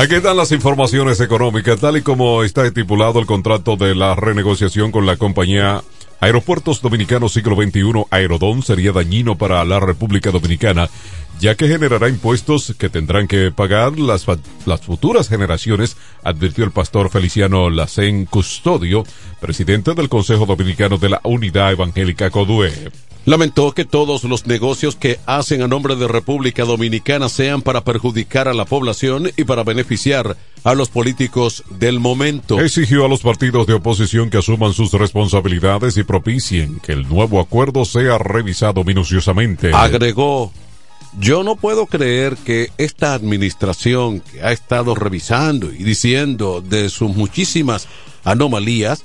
Aquí 0.01 0.15
están 0.15 0.35
las 0.35 0.51
informaciones 0.51 1.19
económicas, 1.19 1.79
tal 1.79 1.95
y 1.95 2.01
como 2.01 2.41
está 2.41 2.65
estipulado 2.65 3.19
el 3.19 3.27
contrato 3.27 3.77
de 3.77 3.93
la 3.93 4.15
renegociación 4.15 4.91
con 4.91 5.05
la 5.05 5.15
compañía 5.15 5.83
Aeropuertos 6.19 6.81
Dominicanos 6.81 7.33
Siglo 7.33 7.55
XXI 7.55 8.05
Aerodón 8.09 8.63
sería 8.63 8.93
dañino 8.93 9.37
para 9.37 9.63
la 9.63 9.79
República 9.79 10.31
Dominicana, 10.31 10.89
ya 11.39 11.53
que 11.53 11.67
generará 11.67 12.09
impuestos 12.09 12.73
que 12.79 12.89
tendrán 12.89 13.27
que 13.27 13.51
pagar 13.51 13.99
las, 13.99 14.25
futuras 14.81 15.29
generaciones, 15.29 15.95
advirtió 16.23 16.63
el 16.63 16.71
pastor 16.71 17.11
Feliciano 17.11 17.69
Lacén 17.69 18.25
Custodio, 18.25 19.03
presidente 19.39 19.93
del 19.93 20.09
Consejo 20.09 20.47
Dominicano 20.47 20.97
de 20.97 21.09
la 21.09 21.21
Unidad 21.23 21.73
Evangélica 21.73 22.31
CODUE. 22.31 22.71
Lamentó 23.25 23.71
que 23.73 23.85
todos 23.85 24.23
los 24.23 24.47
negocios 24.47 24.95
que 24.95 25.19
hacen 25.27 25.61
a 25.61 25.67
nombre 25.67 25.95
de 25.95 26.07
República 26.07 26.65
Dominicana 26.65 27.29
sean 27.29 27.61
para 27.61 27.83
perjudicar 27.83 28.47
a 28.47 28.53
la 28.53 28.65
población 28.65 29.31
y 29.37 29.43
para 29.43 29.63
beneficiar 29.63 30.37
a 30.63 30.73
los 30.73 30.89
políticos 30.89 31.63
del 31.69 31.99
momento. 31.99 32.59
Exigió 32.59 33.05
a 33.05 33.07
los 33.07 33.21
partidos 33.21 33.67
de 33.67 33.73
oposición 33.73 34.31
que 34.31 34.39
asuman 34.39 34.73
sus 34.73 34.91
responsabilidades 34.93 35.97
y 35.97 36.03
propicien 36.03 36.79
que 36.79 36.93
el 36.93 37.07
nuevo 37.07 37.39
acuerdo 37.39 37.85
sea 37.85 38.17
revisado 38.17 38.83
minuciosamente. 38.83 39.71
Agregó, 39.71 40.51
yo 41.19 41.43
no 41.43 41.55
puedo 41.57 41.85
creer 41.85 42.37
que 42.37 42.69
esta 42.77 43.13
administración 43.13 44.21
que 44.21 44.41
ha 44.41 44.51
estado 44.51 44.95
revisando 44.95 45.71
y 45.71 45.83
diciendo 45.83 46.61
de 46.61 46.89
sus 46.89 47.15
muchísimas 47.15 47.87
anomalías 48.23 49.03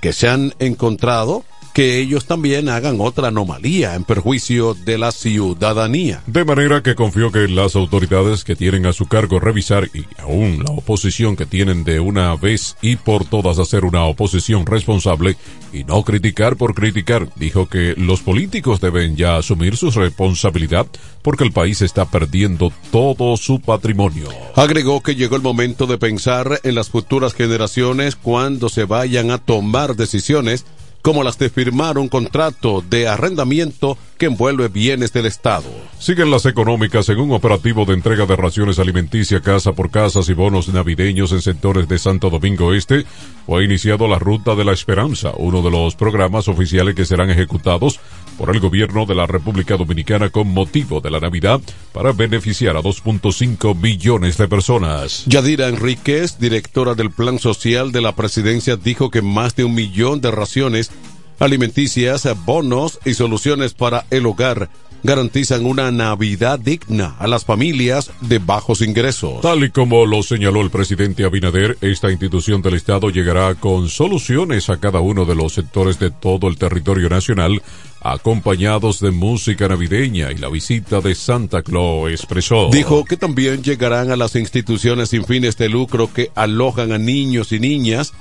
que 0.00 0.12
se 0.12 0.28
han 0.28 0.54
encontrado, 0.58 1.44
que 1.78 2.00
ellos 2.00 2.24
también 2.24 2.68
hagan 2.70 2.96
otra 3.00 3.28
anomalía 3.28 3.94
en 3.94 4.02
perjuicio 4.02 4.74
de 4.74 4.98
la 4.98 5.12
ciudadanía. 5.12 6.24
De 6.26 6.44
manera 6.44 6.82
que 6.82 6.96
confío 6.96 7.30
que 7.30 7.46
las 7.46 7.76
autoridades 7.76 8.42
que 8.42 8.56
tienen 8.56 8.84
a 8.84 8.92
su 8.92 9.06
cargo 9.06 9.38
revisar 9.38 9.88
y 9.94 10.04
aún 10.20 10.64
la 10.64 10.72
oposición 10.72 11.36
que 11.36 11.46
tienen 11.46 11.84
de 11.84 12.00
una 12.00 12.34
vez 12.34 12.76
y 12.82 12.96
por 12.96 13.26
todas 13.26 13.60
hacer 13.60 13.84
una 13.84 14.02
oposición 14.06 14.66
responsable 14.66 15.36
y 15.72 15.84
no 15.84 16.02
criticar 16.02 16.56
por 16.56 16.74
criticar, 16.74 17.28
dijo 17.36 17.68
que 17.68 17.94
los 17.96 18.22
políticos 18.22 18.80
deben 18.80 19.14
ya 19.14 19.36
asumir 19.36 19.76
su 19.76 19.92
responsabilidad 19.92 20.88
porque 21.22 21.44
el 21.44 21.52
país 21.52 21.80
está 21.80 22.06
perdiendo 22.06 22.72
todo 22.90 23.36
su 23.36 23.60
patrimonio. 23.60 24.30
Agregó 24.56 25.00
que 25.00 25.14
llegó 25.14 25.36
el 25.36 25.42
momento 25.42 25.86
de 25.86 25.96
pensar 25.96 26.58
en 26.64 26.74
las 26.74 26.88
futuras 26.88 27.34
generaciones 27.34 28.16
cuando 28.16 28.68
se 28.68 28.82
vayan 28.82 29.30
a 29.30 29.38
tomar 29.38 29.94
decisiones 29.94 30.66
como 31.02 31.22
las 31.22 31.38
de 31.38 31.50
firmar 31.50 31.98
un 31.98 32.08
contrato 32.08 32.82
de 32.88 33.08
arrendamiento 33.08 33.96
que 34.18 34.26
envuelve 34.26 34.68
bienes 34.68 35.12
del 35.12 35.26
Estado. 35.26 35.68
Siguen 35.98 36.30
las 36.30 36.44
económicas 36.44 37.08
en 37.08 37.18
un 37.20 37.32
operativo 37.32 37.84
de 37.84 37.94
entrega 37.94 38.26
de 38.26 38.36
raciones 38.36 38.78
alimenticias 38.78 39.40
casa 39.40 39.72
por 39.72 39.90
casas 39.90 40.28
y 40.28 40.34
bonos 40.34 40.68
navideños 40.68 41.32
en 41.32 41.40
sectores 41.40 41.88
de 41.88 41.98
Santo 41.98 42.28
Domingo 42.28 42.74
Este. 42.74 43.06
Fue 43.46 43.64
iniciado 43.64 44.06
la 44.08 44.18
Ruta 44.18 44.54
de 44.54 44.64
la 44.64 44.72
Esperanza, 44.72 45.32
uno 45.36 45.62
de 45.62 45.70
los 45.70 45.94
programas 45.94 46.48
oficiales 46.48 46.94
que 46.94 47.06
serán 47.06 47.30
ejecutados 47.30 48.00
por 48.36 48.54
el 48.54 48.60
gobierno 48.60 49.06
de 49.06 49.14
la 49.14 49.26
República 49.26 49.76
Dominicana 49.76 50.30
con 50.30 50.48
motivo 50.48 51.00
de 51.00 51.10
la 51.10 51.20
Navidad 51.20 51.60
para 51.92 52.12
beneficiar 52.12 52.76
a 52.76 52.80
2.5 52.80 53.74
millones 53.74 54.36
de 54.36 54.48
personas. 54.48 55.24
Yadira 55.26 55.68
Enríquez, 55.68 56.38
directora 56.38 56.94
del 56.94 57.10
Plan 57.10 57.38
Social 57.38 57.92
de 57.92 58.00
la 58.00 58.14
Presidencia, 58.14 58.76
dijo 58.76 59.10
que 59.10 59.22
más 59.22 59.56
de 59.56 59.64
un 59.64 59.74
millón 59.74 60.20
de 60.20 60.30
raciones 60.30 60.90
alimenticias, 61.38 62.28
bonos 62.44 62.98
y 63.04 63.14
soluciones 63.14 63.74
para 63.74 64.06
el 64.10 64.26
hogar 64.26 64.68
garantizan 65.02 65.64
una 65.64 65.90
Navidad 65.90 66.58
digna 66.58 67.16
a 67.18 67.26
las 67.26 67.44
familias 67.44 68.10
de 68.20 68.38
bajos 68.38 68.82
ingresos. 68.82 69.40
Tal 69.42 69.64
y 69.64 69.70
como 69.70 70.06
lo 70.06 70.22
señaló 70.22 70.60
el 70.60 70.70
presidente 70.70 71.24
Abinader, 71.24 71.78
esta 71.80 72.10
institución 72.10 72.62
del 72.62 72.74
Estado 72.74 73.10
llegará 73.10 73.54
con 73.54 73.88
soluciones 73.88 74.68
a 74.70 74.78
cada 74.78 75.00
uno 75.00 75.24
de 75.24 75.34
los 75.34 75.54
sectores 75.54 75.98
de 75.98 76.10
todo 76.10 76.48
el 76.48 76.58
territorio 76.58 77.08
nacional, 77.08 77.62
acompañados 78.00 79.00
de 79.00 79.10
música 79.10 79.68
navideña 79.68 80.32
y 80.32 80.36
la 80.36 80.48
visita 80.48 81.00
de 81.00 81.14
Santa 81.14 81.62
Claus, 81.62 82.10
expresó. 82.10 82.68
Dijo 82.70 83.04
que 83.04 83.16
también 83.16 83.62
llegarán 83.62 84.10
a 84.10 84.16
las 84.16 84.36
instituciones 84.36 85.10
sin 85.10 85.24
fines 85.24 85.56
de 85.56 85.68
lucro 85.68 86.12
que 86.12 86.30
alojan 86.34 86.92
a 86.92 86.98
niños 86.98 87.52
y 87.52 87.60
niñas 87.60 88.12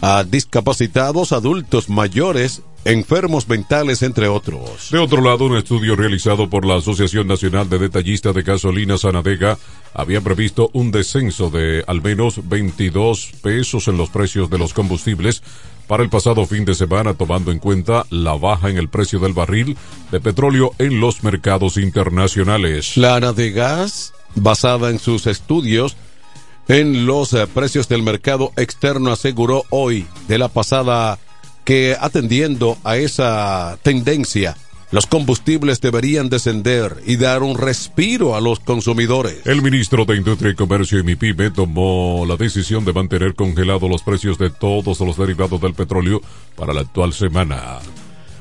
a 0.00 0.24
discapacitados, 0.24 1.32
adultos 1.32 1.88
mayores, 1.88 2.62
enfermos 2.84 3.48
mentales, 3.48 4.02
entre 4.02 4.28
otros. 4.28 4.90
De 4.90 4.98
otro 4.98 5.22
lado, 5.22 5.44
un 5.44 5.56
estudio 5.56 5.96
realizado 5.96 6.48
por 6.48 6.64
la 6.64 6.76
Asociación 6.76 7.26
Nacional 7.26 7.68
de 7.68 7.78
Detallistas 7.78 8.34
de 8.34 8.42
Gasolina 8.42 8.96
Sanadega 8.96 9.58
había 9.92 10.20
previsto 10.20 10.70
un 10.72 10.90
descenso 10.90 11.50
de 11.50 11.84
al 11.86 12.02
menos 12.02 12.48
22 12.48 13.32
pesos 13.42 13.88
en 13.88 13.96
los 13.96 14.08
precios 14.08 14.48
de 14.48 14.58
los 14.58 14.72
combustibles 14.72 15.42
para 15.86 16.04
el 16.04 16.08
pasado 16.08 16.46
fin 16.46 16.64
de 16.64 16.74
semana, 16.74 17.14
tomando 17.14 17.50
en 17.50 17.58
cuenta 17.58 18.06
la 18.10 18.34
baja 18.34 18.70
en 18.70 18.78
el 18.78 18.88
precio 18.88 19.18
del 19.18 19.32
barril 19.32 19.76
de 20.12 20.20
petróleo 20.20 20.72
en 20.78 21.00
los 21.00 21.24
mercados 21.24 21.76
internacionales. 21.76 22.96
La 22.96 23.16
Anadegas, 23.16 24.14
basada 24.36 24.90
en 24.90 25.00
sus 25.00 25.26
estudios, 25.26 25.96
en 26.70 27.04
los 27.04 27.32
eh, 27.32 27.48
precios 27.48 27.88
del 27.88 28.04
mercado 28.04 28.52
externo 28.56 29.10
aseguró 29.10 29.64
hoy 29.70 30.06
de 30.28 30.38
la 30.38 30.48
pasada 30.48 31.18
que 31.64 31.96
atendiendo 31.98 32.78
a 32.84 32.96
esa 32.96 33.76
tendencia 33.82 34.56
los 34.92 35.06
combustibles 35.06 35.80
deberían 35.80 36.28
descender 36.28 36.96
y 37.06 37.16
dar 37.16 37.42
un 37.42 37.56
respiro 37.56 38.36
a 38.36 38.40
los 38.40 38.60
consumidores. 38.60 39.46
El 39.46 39.62
ministro 39.62 40.04
de 40.04 40.16
Industria 40.16 40.52
y 40.52 40.54
Comercio 40.54 40.98
y 41.00 41.50
tomó 41.50 42.24
la 42.26 42.36
decisión 42.36 42.84
de 42.84 42.92
mantener 42.92 43.34
congelados 43.34 43.88
los 43.90 44.02
precios 44.02 44.38
de 44.38 44.50
todos 44.50 45.00
los 45.00 45.16
derivados 45.16 45.60
del 45.60 45.74
petróleo 45.74 46.20
para 46.56 46.72
la 46.72 46.80
actual 46.82 47.12
semana. 47.12 47.78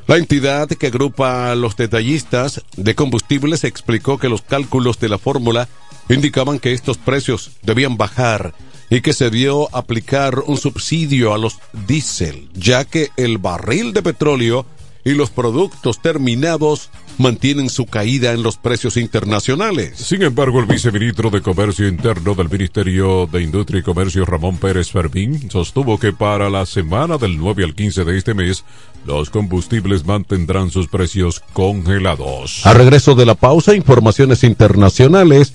La 0.10 0.18
entidad 0.18 0.68
que 0.68 0.88
agrupa 0.88 1.52
a 1.52 1.56
los 1.56 1.78
detallistas 1.78 2.64
de 2.76 2.96
combustibles 2.96 3.64
explicó 3.64 4.18
que 4.18 4.28
los 4.28 4.42
cálculos 4.42 5.00
de 5.00 5.08
la 5.08 5.20
fórmula 5.20 5.70
indicaban 6.10 6.58
que 6.58 6.74
estos 6.74 6.98
precios 6.98 7.52
debían 7.62 7.96
bajar 7.96 8.56
y 8.90 9.02
que 9.02 9.14
se 9.14 9.26
debió 9.26 9.70
aplicar 9.72 10.40
un 10.48 10.58
subsidio 10.58 11.32
a 11.32 11.38
los 11.38 11.60
diésel, 11.86 12.50
ya 12.56 12.86
que 12.86 13.12
el 13.18 13.38
barril 13.38 13.94
de 13.94 14.02
petróleo 14.02 14.66
y 15.10 15.16
los 15.16 15.32
productos 15.32 16.02
terminados 16.02 16.92
mantienen 17.18 17.70
su 17.70 17.86
caída 17.86 18.32
en 18.32 18.44
los 18.44 18.58
precios 18.58 18.96
internacionales. 18.96 19.98
Sin 19.98 20.22
embargo, 20.22 20.60
el 20.60 20.68
viceministro 20.68 21.32
de 21.32 21.42
Comercio 21.42 21.88
Interno 21.88 22.36
del 22.36 22.50
Ministerio 22.50 23.28
de 23.28 23.42
Industria 23.42 23.80
y 23.80 23.84
Comercio, 23.84 24.24
Ramón 24.26 24.58
Pérez 24.58 24.92
Fermín, 24.92 25.50
sostuvo 25.50 26.00
que 26.00 26.14
para 26.14 26.50
la 26.50 26.66
semana 26.66 27.18
del 27.18 27.38
9 27.38 27.64
al 27.64 27.76
15 27.76 28.06
de 28.06 28.18
este 28.18 28.34
mes, 28.36 28.64
los 29.06 29.32
combustibles 29.32 30.06
mantendrán 30.06 30.70
sus 30.70 30.88
precios 30.88 31.42
congelados. 31.54 32.66
A 32.66 32.74
regreso 32.74 33.16
de 33.16 33.26
la 33.26 33.36
pausa, 33.36 33.76
informaciones 33.76 34.44
internacionales. 34.44 35.54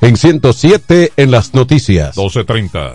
En 0.00 0.16
107 0.16 1.12
en 1.16 1.30
las 1.30 1.54
noticias. 1.54 2.16
1230. 2.16 2.94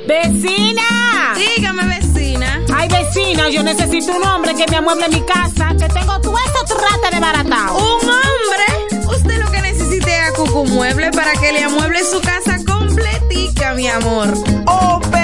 ¡Vecina! 0.06 1.34
Dígame, 1.36 1.98
vecina. 1.98 2.60
Ay, 2.74 2.88
vecina, 2.88 3.48
yo 3.50 3.62
necesito 3.62 4.12
un 4.12 4.22
hombre 4.24 4.54
que 4.54 4.66
me 4.70 4.76
amueble 4.76 5.08
mi 5.08 5.20
casa, 5.22 5.74
que 5.78 5.88
tengo 5.88 6.20
todo 6.20 6.36
eso 6.38 6.64
trata 6.64 7.10
de 7.14 7.20
baratado. 7.20 7.76
¿Un 7.76 8.08
hombre? 8.08 8.64
Usted 9.06 9.38
lo 9.42 9.50
que 9.50 9.60
necesite 9.60 10.14
es 10.14 10.20
a 10.28 10.32
Cucu 10.32 10.64
Mueble 10.66 11.10
para 11.10 11.32
que 11.32 11.52
le 11.52 11.64
amueble 11.64 12.02
su 12.04 12.20
casa 12.20 12.58
completica, 12.66 13.74
mi 13.74 13.88
amor. 13.88 14.32
Oh, 14.66 15.00
pero 15.10 15.23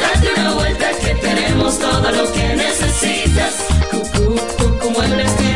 Date 0.00 0.40
una 0.40 0.54
vuelta 0.54 0.90
que 1.00 1.14
tenemos 1.14 1.78
todo 1.78 2.10
lo 2.10 2.32
que 2.32 2.56
necesitas. 2.56 3.66
Cucú, 3.90 4.36
Cucú 4.58 4.90
Muebles 4.90 5.32
que 5.32 5.55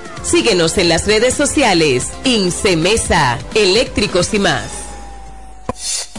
Síguenos 0.23 0.77
en 0.77 0.89
las 0.89 1.07
redes 1.07 1.33
sociales. 1.33 2.09
Incemesa, 2.23 3.39
eléctricos 3.55 4.33
y 4.33 4.39
más. 4.39 4.80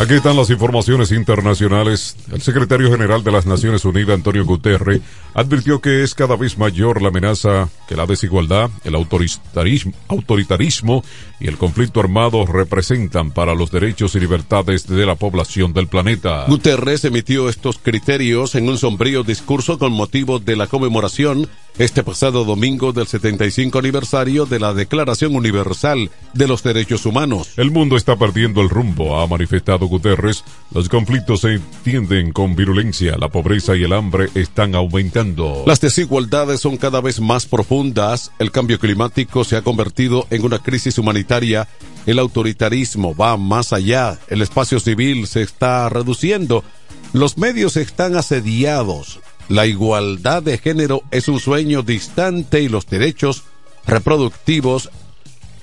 Aquí 0.00 0.14
están 0.14 0.34
las 0.34 0.48
informaciones 0.48 1.12
internacionales. 1.12 2.16
El 2.32 2.40
secretario 2.40 2.90
general 2.90 3.22
de 3.22 3.32
las 3.32 3.44
Naciones 3.44 3.84
Unidas, 3.84 4.14
Antonio 4.14 4.46
Guterres, 4.46 5.02
advirtió 5.34 5.82
que 5.82 6.02
es 6.02 6.14
cada 6.14 6.36
vez 6.36 6.56
mayor 6.56 7.02
la 7.02 7.08
amenaza 7.08 7.68
que 7.86 7.96
la 7.96 8.06
desigualdad, 8.06 8.70
el 8.84 8.94
autoritarismo, 8.94 9.92
autoritarismo 10.08 11.04
y 11.38 11.48
el 11.48 11.58
conflicto 11.58 12.00
armado 12.00 12.46
representan 12.46 13.30
para 13.30 13.54
los 13.54 13.70
derechos 13.70 14.14
y 14.14 14.20
libertades 14.20 14.86
de 14.86 15.04
la 15.04 15.16
población 15.16 15.74
del 15.74 15.86
planeta. 15.86 16.46
Guterres 16.48 17.04
emitió 17.04 17.50
estos 17.50 17.76
criterios 17.76 18.54
en 18.54 18.70
un 18.70 18.78
sombrío 18.78 19.22
discurso 19.22 19.78
con 19.78 19.92
motivo 19.92 20.38
de 20.38 20.56
la 20.56 20.66
conmemoración 20.66 21.46
este 21.78 22.02
pasado 22.02 22.44
domingo 22.44 22.92
del 22.92 23.06
75 23.06 23.78
aniversario 23.78 24.44
de 24.44 24.58
la 24.58 24.74
Declaración 24.74 25.34
Universal 25.34 26.10
de 26.34 26.48
los 26.48 26.62
Derechos 26.62 27.06
Humanos. 27.06 27.52
El 27.56 27.70
mundo 27.70 27.96
está 27.96 28.16
perdiendo 28.16 28.60
el 28.60 28.68
rumbo, 28.68 29.20
ha 29.20 29.26
manifestado 29.26 29.88
Guterres. 29.90 30.44
Los 30.72 30.88
conflictos 30.88 31.40
se 31.40 31.54
entienden 31.54 32.32
con 32.32 32.56
virulencia, 32.56 33.18
la 33.18 33.28
pobreza 33.28 33.76
y 33.76 33.82
el 33.82 33.92
hambre 33.92 34.30
están 34.34 34.74
aumentando. 34.74 35.64
Las 35.66 35.80
desigualdades 35.80 36.60
son 36.60 36.78
cada 36.78 37.02
vez 37.02 37.20
más 37.20 37.44
profundas, 37.44 38.32
el 38.38 38.50
cambio 38.50 38.78
climático 38.78 39.44
se 39.44 39.56
ha 39.56 39.62
convertido 39.62 40.26
en 40.30 40.44
una 40.44 40.60
crisis 40.60 40.96
humanitaria, 40.96 41.68
el 42.06 42.18
autoritarismo 42.18 43.14
va 43.14 43.36
más 43.36 43.72
allá, 43.74 44.18
el 44.28 44.40
espacio 44.40 44.80
civil 44.80 45.26
se 45.26 45.42
está 45.42 45.88
reduciendo, 45.90 46.64
los 47.12 47.36
medios 47.36 47.76
están 47.76 48.16
asediados, 48.16 49.20
la 49.48 49.66
igualdad 49.66 50.42
de 50.42 50.58
género 50.58 51.02
es 51.10 51.28
un 51.28 51.40
sueño 51.40 51.82
distante 51.82 52.62
y 52.62 52.68
los 52.68 52.86
derechos 52.86 53.42
reproductivos 53.86 54.90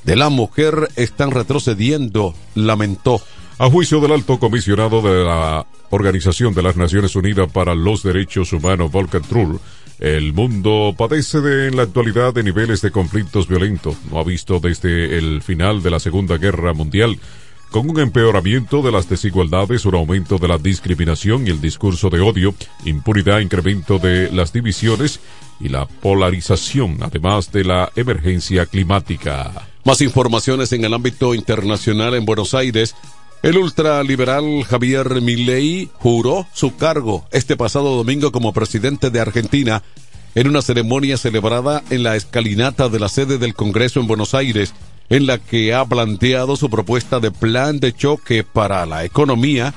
de 0.04 0.16
la 0.16 0.30
mujer 0.30 0.90
están 0.96 1.32
retrocediendo, 1.32 2.34
lamentó. 2.56 3.22
A 3.60 3.72
juicio 3.72 4.00
del 4.00 4.12
alto 4.12 4.38
comisionado 4.38 5.02
de 5.02 5.26
la 5.26 5.66
Organización 5.90 6.54
de 6.54 6.62
las 6.62 6.78
Naciones 6.78 7.16
Unidas 7.16 7.52
para 7.52 7.74
los 7.74 8.04
Derechos 8.04 8.54
Humanos, 8.54 8.92
Volker 8.92 9.22
Trull, 9.24 9.60
el 10.00 10.32
mundo 10.32 10.94
padece 10.96 11.42
de, 11.42 11.68
en 11.70 11.76
la 11.76 11.84
actualidad 11.84 12.36
de 12.36 12.44
niveles 12.44 12.84
de 12.84 12.92
conflictos 12.92 13.48
violentos. 13.48 13.98
No 14.12 14.20
ha 14.20 14.24
visto 14.24 14.60
desde 14.60 15.18
el 15.18 15.42
final 15.42 15.82
de 15.82 15.90
la 15.90 16.00
Segunda 16.00 16.38
Guerra 16.38 16.74
Mundial 16.74 17.18
con 17.72 17.90
un 17.90 18.00
empeoramiento 18.00 18.84
de 18.84 18.92
las 18.92 19.10
desigualdades, 19.10 19.86
un 19.86 19.96
aumento 19.96 20.38
de 20.38 20.48
la 20.48 20.60
discriminación 20.60 21.48
y 21.48 21.50
el 21.50 21.60
discurso 21.60 22.12
de 22.12 22.22
odio, 22.22 22.54
impunidad, 22.86 23.40
incremento 23.40 23.98
de 23.98 24.32
las 24.32 24.54
divisiones 24.54 25.20
y 25.60 25.70
la 25.70 25.88
polarización, 25.88 27.00
además 27.02 27.52
de 27.52 27.64
la 27.64 27.92
emergencia 27.96 28.68
climática. 28.68 29.68
Más 29.84 30.02
informaciones 30.02 30.72
en 30.74 30.86
el 30.86 30.94
ámbito 30.94 31.34
internacional 31.34 32.14
en 32.14 32.26
Buenos 32.26 32.54
Aires. 32.54 32.96
El 33.44 33.58
ultraliberal 33.58 34.64
Javier 34.64 35.22
Milei 35.22 35.90
juró 35.94 36.48
su 36.54 36.76
cargo 36.76 37.26
este 37.32 37.56
pasado 37.56 37.96
domingo 37.96 38.32
como 38.32 38.52
presidente 38.52 39.12
de 39.12 39.20
Argentina 39.20 39.84
en 40.34 40.48
una 40.48 40.64
ceremonia 40.64 41.18
celebrada 41.18 41.84
en 41.92 42.02
la 42.02 42.16
escalinata 42.16 42.90
de 42.90 43.00
la 43.00 43.10
sede 43.10 43.38
del 43.38 43.54
Congreso 43.54 44.00
en 44.00 44.08
Buenos 44.08 44.34
Aires, 44.34 44.74
en 45.10 45.28
la 45.28 45.38
que 45.38 45.74
ha 45.74 45.86
planteado 45.86 46.56
su 46.56 46.70
propuesta 46.70 47.20
de 47.20 47.32
plan 47.32 47.80
de 47.80 47.94
choque 47.94 48.44
para 48.44 48.86
la 48.88 49.06
economía, 49.06 49.74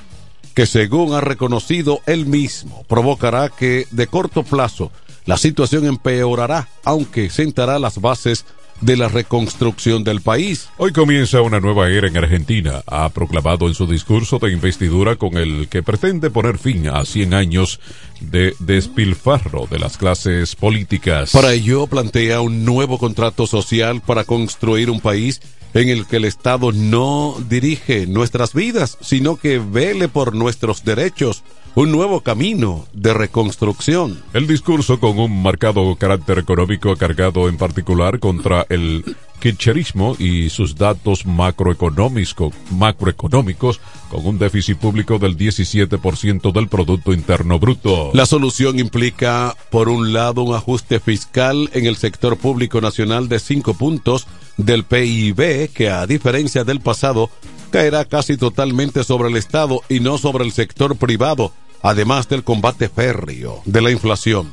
que 0.54 0.66
según 0.66 1.12
ha 1.12 1.20
reconocido 1.20 2.00
él 2.06 2.26
mismo, 2.26 2.84
provocará 2.88 3.50
que 3.50 3.86
de 3.90 4.06
corto 4.06 4.42
plazo 4.42 4.90
la 5.26 5.36
situación 5.36 5.86
empeorará, 5.86 6.68
aunque 6.82 7.28
sentará 7.30 7.78
las 7.78 8.00
bases 8.00 8.46
de 8.80 8.96
la 8.96 9.08
reconstrucción 9.08 10.04
del 10.04 10.20
país. 10.20 10.68
Hoy 10.76 10.92
comienza 10.92 11.42
una 11.42 11.60
nueva 11.60 11.88
era 11.88 12.08
en 12.08 12.16
Argentina, 12.16 12.82
ha 12.86 13.08
proclamado 13.10 13.68
en 13.68 13.74
su 13.74 13.86
discurso 13.86 14.38
de 14.38 14.52
investidura 14.52 15.16
con 15.16 15.36
el 15.36 15.68
que 15.68 15.82
pretende 15.82 16.30
poner 16.30 16.58
fin 16.58 16.88
a 16.88 17.04
100 17.04 17.34
años 17.34 17.80
de 18.20 18.54
despilfarro 18.58 19.66
de 19.70 19.78
las 19.78 19.96
clases 19.96 20.56
políticas. 20.56 21.32
Para 21.32 21.52
ello 21.52 21.86
plantea 21.86 22.40
un 22.40 22.64
nuevo 22.64 22.98
contrato 22.98 23.46
social 23.46 24.00
para 24.00 24.24
construir 24.24 24.90
un 24.90 25.00
país 25.00 25.40
en 25.74 25.88
el 25.88 26.06
que 26.06 26.16
el 26.16 26.24
Estado 26.24 26.72
no 26.72 27.36
dirige 27.48 28.06
nuestras 28.06 28.54
vidas, 28.54 28.98
sino 29.00 29.36
que 29.36 29.58
vele 29.58 30.08
por 30.08 30.34
nuestros 30.34 30.84
derechos, 30.84 31.44
un 31.74 31.92
nuevo 31.92 32.20
camino 32.20 32.86
de 32.92 33.14
reconstrucción. 33.14 34.22
El 34.32 34.46
discurso 34.46 34.98
con 34.98 35.18
un 35.18 35.42
marcado 35.42 35.94
carácter 35.96 36.38
económico 36.38 36.96
cargado 36.96 37.48
en 37.48 37.56
particular 37.56 38.18
contra 38.18 38.66
el 38.68 39.04
kirchnerismo 39.40 40.16
y 40.18 40.50
sus 40.50 40.76
datos 40.76 41.26
macroeconómicos, 41.26 42.54
macroeconómicos 42.70 43.80
con 44.10 44.26
un 44.26 44.38
déficit 44.38 44.76
público 44.76 45.18
del 45.18 45.36
17% 45.36 46.52
del 46.52 46.68
Producto 46.68 47.12
Interno 47.12 47.58
Bruto. 47.58 48.10
La 48.12 48.26
solución 48.26 48.78
implica, 48.78 49.56
por 49.70 49.88
un 49.88 50.12
lado, 50.12 50.42
un 50.42 50.54
ajuste 50.54 51.00
fiscal 51.00 51.70
en 51.72 51.86
el 51.86 51.96
sector 51.96 52.36
público 52.36 52.80
nacional 52.80 53.28
de 53.28 53.38
5 53.38 53.74
puntos 53.74 54.26
del 54.58 54.84
PIB, 54.84 55.70
que 55.72 55.88
a 55.88 56.06
diferencia 56.06 56.64
del 56.64 56.80
pasado, 56.80 57.30
caerá 57.70 58.04
casi 58.04 58.36
totalmente 58.36 59.04
sobre 59.04 59.28
el 59.28 59.36
Estado 59.36 59.80
y 59.88 60.00
no 60.00 60.18
sobre 60.18 60.44
el 60.44 60.52
sector 60.52 60.96
privado, 60.96 61.52
además 61.82 62.28
del 62.28 62.44
combate 62.44 62.88
férreo 62.88 63.62
de 63.64 63.80
la 63.80 63.90
inflación. 63.90 64.50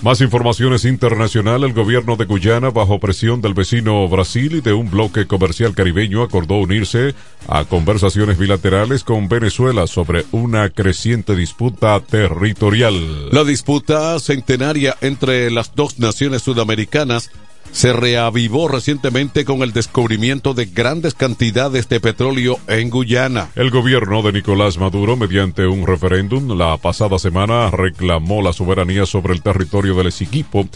Más 0.00 0.20
informaciones 0.20 0.84
internacional. 0.84 1.64
El 1.64 1.72
gobierno 1.72 2.14
de 2.14 2.24
Guyana, 2.24 2.70
bajo 2.70 3.00
presión 3.00 3.40
del 3.40 3.52
vecino 3.52 4.08
Brasil 4.08 4.54
y 4.54 4.60
de 4.60 4.72
un 4.72 4.88
bloque 4.90 5.26
comercial 5.26 5.74
caribeño, 5.74 6.22
acordó 6.22 6.54
unirse 6.54 7.16
a 7.48 7.64
conversaciones 7.64 8.38
bilaterales 8.38 9.02
con 9.02 9.28
Venezuela 9.28 9.88
sobre 9.88 10.24
una 10.30 10.70
creciente 10.70 11.34
disputa 11.34 11.98
territorial. 11.98 13.30
La 13.32 13.42
disputa 13.42 14.20
centenaria 14.20 14.96
entre 15.00 15.50
las 15.50 15.74
dos 15.74 15.98
naciones 15.98 16.42
sudamericanas 16.42 17.32
se 17.72 17.92
reavivó 17.92 18.68
recientemente 18.68 19.44
con 19.44 19.62
el 19.62 19.72
descubrimiento 19.72 20.54
de 20.54 20.66
grandes 20.66 21.14
cantidades 21.14 21.88
de 21.88 22.00
petróleo 22.00 22.58
en 22.66 22.90
Guyana. 22.90 23.50
El 23.54 23.70
gobierno 23.70 24.22
de 24.22 24.32
Nicolás 24.32 24.78
Maduro, 24.78 25.16
mediante 25.16 25.66
un 25.66 25.86
referéndum 25.86 26.56
la 26.56 26.76
pasada 26.78 27.18
semana, 27.18 27.70
reclamó 27.70 28.42
la 28.42 28.52
soberanía 28.52 29.06
sobre 29.06 29.34
el 29.34 29.42
territorio 29.42 29.94
del 29.94 30.08
Esiquipo, 30.08 30.68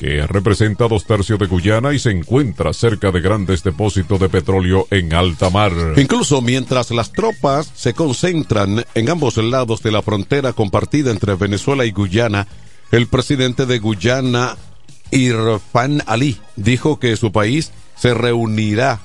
que 0.00 0.26
representa 0.26 0.88
dos 0.88 1.04
tercios 1.04 1.38
de 1.38 1.46
Guyana 1.46 1.92
y 1.92 1.98
se 1.98 2.10
encuentra 2.10 2.72
cerca 2.72 3.10
de 3.10 3.20
grandes 3.20 3.62
depósitos 3.62 4.18
de 4.18 4.30
petróleo 4.30 4.86
en 4.90 5.12
alta 5.12 5.50
mar. 5.50 5.72
Incluso 5.96 6.40
mientras 6.40 6.90
las 6.90 7.12
tropas 7.12 7.70
se 7.74 7.92
concentran 7.92 8.82
en 8.94 9.10
ambos 9.10 9.36
lados 9.36 9.82
de 9.82 9.92
la 9.92 10.00
frontera 10.00 10.54
compartida 10.54 11.10
entre 11.10 11.34
Venezuela 11.34 11.84
y 11.84 11.90
Guyana, 11.90 12.46
el 12.90 13.08
presidente 13.08 13.66
de 13.66 13.78
Guyana, 13.78 14.56
Irfan 15.10 16.02
Ali 16.06 16.38
dijo 16.56 16.98
que 16.98 17.16
su 17.16 17.32
país 17.32 17.72
se 17.96 18.14
reunirá 18.14 19.00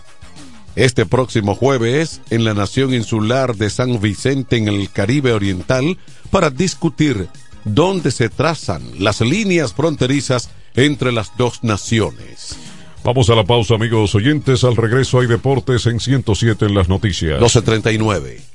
este 0.75 1.05
próximo 1.05 1.55
jueves 1.55 2.21
en 2.29 2.43
la 2.43 2.53
nación 2.53 2.93
insular 2.93 3.55
de 3.55 3.69
San 3.69 3.99
Vicente 4.01 4.57
en 4.57 4.67
el 4.67 4.89
Caribe 4.89 5.33
Oriental 5.33 5.97
para 6.31 6.49
discutir 6.49 7.27
dónde 7.63 8.11
se 8.11 8.29
trazan 8.29 8.83
las 8.99 9.21
líneas 9.21 9.73
fronterizas 9.73 10.49
entre 10.75 11.11
las 11.11 11.35
dos 11.37 11.63
naciones. 11.63 12.57
Vamos 13.03 13.29
a 13.29 13.35
la 13.35 13.43
pausa, 13.43 13.75
amigos 13.75 14.15
oyentes. 14.15 14.63
Al 14.63 14.75
regreso 14.75 15.19
hay 15.19 15.27
deportes 15.27 15.85
en 15.85 15.99
107 15.99 16.65
en 16.65 16.73
las 16.73 16.89
noticias. 16.89 17.39
1239. 17.39 18.54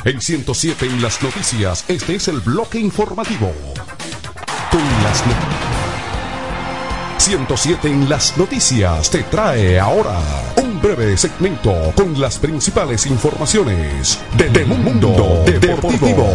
En 0.06 0.22
107 0.22 0.86
en 0.86 1.02
las 1.02 1.22
noticias, 1.22 1.84
este 1.88 2.16
es 2.16 2.28
el 2.30 2.40
bloque 2.40 2.80
informativo. 2.80 3.52
Con 4.72 4.82
las 5.04 5.26
no- 5.28 5.34
107 7.18 7.88
en 7.90 8.08
las 8.10 8.38
noticias 8.38 9.10
te 9.10 9.24
trae 9.24 9.80
ahora 9.80 10.20
un 10.62 10.80
breve 10.82 11.18
segmento 11.18 11.92
con 11.96 12.20
las 12.22 12.38
principales 12.40 13.06
informaciones 13.06 14.18
del 14.38 14.66
mundo 14.68 15.44
deportivo. 15.46 16.30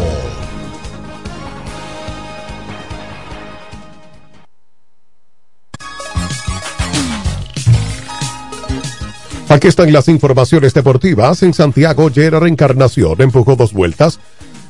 Aquí 9.53 9.69
están 9.69 9.93
las 9.93 10.09
informaciones 10.09 10.73
deportivas. 10.73 11.43
En 11.43 11.53
Santiago, 11.53 12.11
Gerard 12.11 12.47
Encarnación 12.47 13.21
empujó 13.21 13.55
dos 13.55 13.75
vueltas 13.75 14.19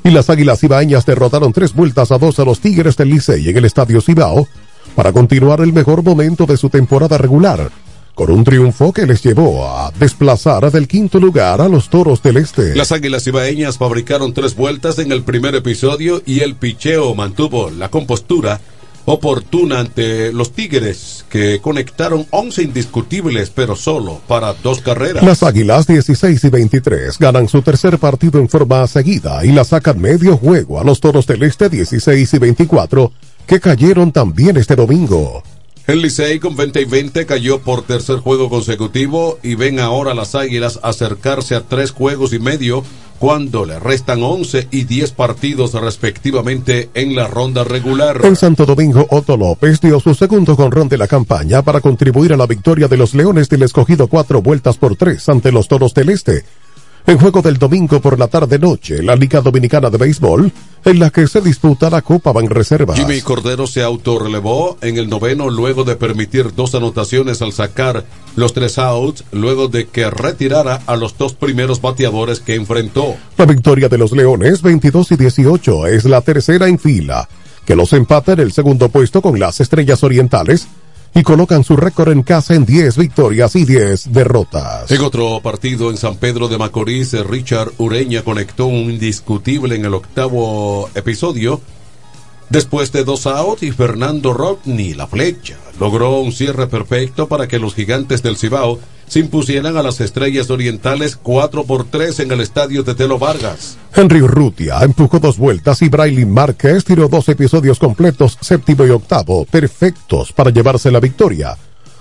y 0.02 0.10
las 0.10 0.28
Águilas 0.28 0.64
Ibaeñas 0.64 1.06
derrotaron 1.06 1.52
tres 1.52 1.72
vueltas 1.72 2.10
a 2.10 2.18
dos 2.18 2.40
a 2.40 2.44
los 2.44 2.58
Tigres 2.58 2.96
del 2.96 3.10
Licey 3.10 3.48
en 3.48 3.56
el 3.56 3.64
Estadio 3.64 4.00
Cibao 4.00 4.48
para 4.96 5.12
continuar 5.12 5.60
el 5.60 5.72
mejor 5.72 6.02
momento 6.02 6.46
de 6.46 6.56
su 6.56 6.68
temporada 6.68 7.16
regular, 7.16 7.70
con 8.16 8.32
un 8.32 8.42
triunfo 8.42 8.92
que 8.92 9.06
les 9.06 9.22
llevó 9.22 9.68
a 9.68 9.92
desplazar 9.92 10.68
del 10.72 10.88
quinto 10.88 11.20
lugar 11.20 11.60
a 11.60 11.68
los 11.68 11.88
Toros 11.88 12.20
del 12.20 12.38
Este. 12.38 12.74
Las 12.74 12.90
Águilas 12.90 13.24
Ibaeñas 13.24 13.78
fabricaron 13.78 14.34
tres 14.34 14.56
vueltas 14.56 14.98
en 14.98 15.12
el 15.12 15.22
primer 15.22 15.54
episodio 15.54 16.22
y 16.26 16.40
el 16.40 16.56
picheo 16.56 17.14
mantuvo 17.14 17.70
la 17.70 17.88
compostura 17.88 18.60
oportuna 19.04 19.80
ante 19.80 20.32
los 20.32 20.52
Tigres, 20.52 21.24
que 21.28 21.60
conectaron 21.60 22.26
11 22.30 22.62
indiscutibles, 22.62 23.50
pero 23.50 23.76
solo 23.76 24.20
para 24.26 24.52
dos 24.54 24.80
carreras. 24.80 25.24
Las 25.24 25.42
Águilas 25.42 25.86
16 25.86 26.44
y 26.44 26.48
23 26.50 27.18
ganan 27.18 27.48
su 27.48 27.62
tercer 27.62 27.98
partido 27.98 28.38
en 28.40 28.48
forma 28.48 28.86
seguida 28.86 29.44
y 29.44 29.52
la 29.52 29.64
sacan 29.64 30.00
medio 30.00 30.36
juego 30.36 30.80
a 30.80 30.84
los 30.84 31.00
Toros 31.00 31.26
del 31.26 31.42
Este 31.42 31.68
16 31.68 32.34
y 32.34 32.38
24 32.38 33.12
que 33.46 33.60
cayeron 33.60 34.12
también 34.12 34.56
este 34.56 34.76
domingo. 34.76 35.42
El 35.86 36.00
Licey 36.00 36.38
con 36.38 36.54
20 36.54 36.80
y 36.80 36.84
20 36.84 37.26
cayó 37.26 37.58
por 37.58 37.82
tercer 37.82 38.18
juego 38.18 38.48
consecutivo 38.48 39.38
y 39.42 39.56
ven 39.56 39.80
ahora 39.80 40.14
las 40.14 40.36
Águilas 40.36 40.78
acercarse 40.82 41.56
a 41.56 41.62
tres 41.62 41.90
juegos 41.90 42.32
y 42.32 42.38
medio 42.38 42.84
cuando 43.18 43.64
le 43.64 43.78
restan 43.78 44.22
11 44.22 44.68
y 44.70 44.84
10 44.84 45.12
partidos 45.12 45.74
respectivamente 45.74 46.90
en 46.94 47.14
la 47.14 47.26
ronda 47.26 47.62
regular. 47.62 48.20
En 48.24 48.34
Santo 48.36 48.66
Domingo, 48.66 49.06
Otto 49.10 49.36
López 49.36 49.80
dio 49.80 50.00
su 50.00 50.14
segundo 50.14 50.56
jonrón 50.56 50.88
de 50.88 50.98
la 50.98 51.06
campaña 51.06 51.62
para 51.62 51.80
contribuir 51.80 52.32
a 52.32 52.36
la 52.36 52.46
victoria 52.46 52.88
de 52.88 52.96
los 52.96 53.14
Leones 53.14 53.48
del 53.48 53.62
Escogido 53.62 54.08
cuatro 54.08 54.42
vueltas 54.42 54.76
por 54.76 54.96
tres 54.96 55.28
ante 55.28 55.52
los 55.52 55.68
Toros 55.68 55.94
del 55.94 56.08
Este. 56.08 56.44
En 57.04 57.18
juego 57.18 57.42
del 57.42 57.58
domingo 57.58 58.00
por 58.00 58.16
la 58.16 58.28
tarde-noche, 58.28 59.02
la 59.02 59.16
Liga 59.16 59.40
Dominicana 59.40 59.90
de 59.90 59.98
Béisbol, 59.98 60.52
en 60.84 60.98
la 61.00 61.10
que 61.10 61.26
se 61.26 61.40
disputa 61.40 61.90
la 61.90 62.00
Copa 62.00 62.30
Banreservas. 62.32 62.96
Jimmy 62.96 63.20
Cordero 63.20 63.66
se 63.66 63.82
autorrelevó 63.82 64.78
en 64.82 64.96
el 64.98 65.08
noveno 65.08 65.50
luego 65.50 65.82
de 65.82 65.96
permitir 65.96 66.54
dos 66.54 66.76
anotaciones 66.76 67.42
al 67.42 67.52
sacar 67.52 68.04
los 68.36 68.52
tres 68.52 68.78
outs, 68.78 69.24
luego 69.32 69.66
de 69.66 69.88
que 69.88 70.10
retirara 70.10 70.80
a 70.86 70.94
los 70.94 71.18
dos 71.18 71.34
primeros 71.34 71.80
bateadores 71.80 72.38
que 72.38 72.54
enfrentó. 72.54 73.16
La 73.36 73.46
victoria 73.46 73.88
de 73.88 73.98
los 73.98 74.12
Leones 74.12 74.62
22 74.62 75.12
y 75.12 75.16
18 75.16 75.86
es 75.88 76.04
la 76.04 76.20
tercera 76.20 76.68
en 76.68 76.78
fila, 76.78 77.28
que 77.64 77.74
los 77.74 77.92
empata 77.92 78.32
en 78.32 78.40
el 78.40 78.52
segundo 78.52 78.88
puesto 78.90 79.22
con 79.22 79.40
las 79.40 79.60
Estrellas 79.60 80.04
Orientales 80.04 80.68
y 81.14 81.22
colocan 81.22 81.64
su 81.64 81.76
récord 81.76 82.10
en 82.10 82.22
casa 82.22 82.54
en 82.54 82.64
10 82.64 82.96
victorias 82.96 83.54
y 83.56 83.64
10 83.64 84.12
derrotas. 84.12 84.90
En 84.90 85.00
otro 85.02 85.40
partido 85.40 85.90
en 85.90 85.96
San 85.96 86.16
Pedro 86.16 86.48
de 86.48 86.58
Macorís, 86.58 87.12
Richard 87.26 87.72
Ureña 87.78 88.22
conectó 88.22 88.66
un 88.66 88.90
indiscutible 88.90 89.76
en 89.76 89.84
el 89.84 89.94
octavo 89.94 90.88
episodio. 90.94 91.60
Después 92.52 92.92
de 92.92 93.02
dos 93.02 93.26
outs 93.26 93.62
y 93.62 93.70
Fernando 93.70 94.34
Rodney, 94.34 94.92
la 94.92 95.06
flecha, 95.06 95.56
logró 95.80 96.20
un 96.20 96.32
cierre 96.32 96.66
perfecto 96.66 97.26
para 97.26 97.48
que 97.48 97.58
los 97.58 97.74
gigantes 97.74 98.22
del 98.22 98.36
Cibao 98.36 98.78
se 99.06 99.20
impusieran 99.20 99.78
a 99.78 99.82
las 99.82 100.02
estrellas 100.02 100.50
orientales 100.50 101.16
4 101.16 101.64
por 101.64 101.84
3 101.84 102.20
en 102.20 102.32
el 102.32 102.42
estadio 102.42 102.82
de 102.82 102.94
Telo 102.94 103.18
Vargas. 103.18 103.78
Henry 103.96 104.20
Urrutia 104.20 104.80
empujó 104.82 105.18
dos 105.18 105.38
vueltas 105.38 105.80
y 105.80 105.88
Braylin 105.88 106.30
Márquez 106.30 106.84
tiró 106.84 107.08
dos 107.08 107.26
episodios 107.30 107.78
completos, 107.78 108.36
séptimo 108.42 108.84
y 108.84 108.90
octavo, 108.90 109.46
perfectos 109.46 110.30
para 110.34 110.50
llevarse 110.50 110.90
la 110.90 111.00
victoria. 111.00 111.56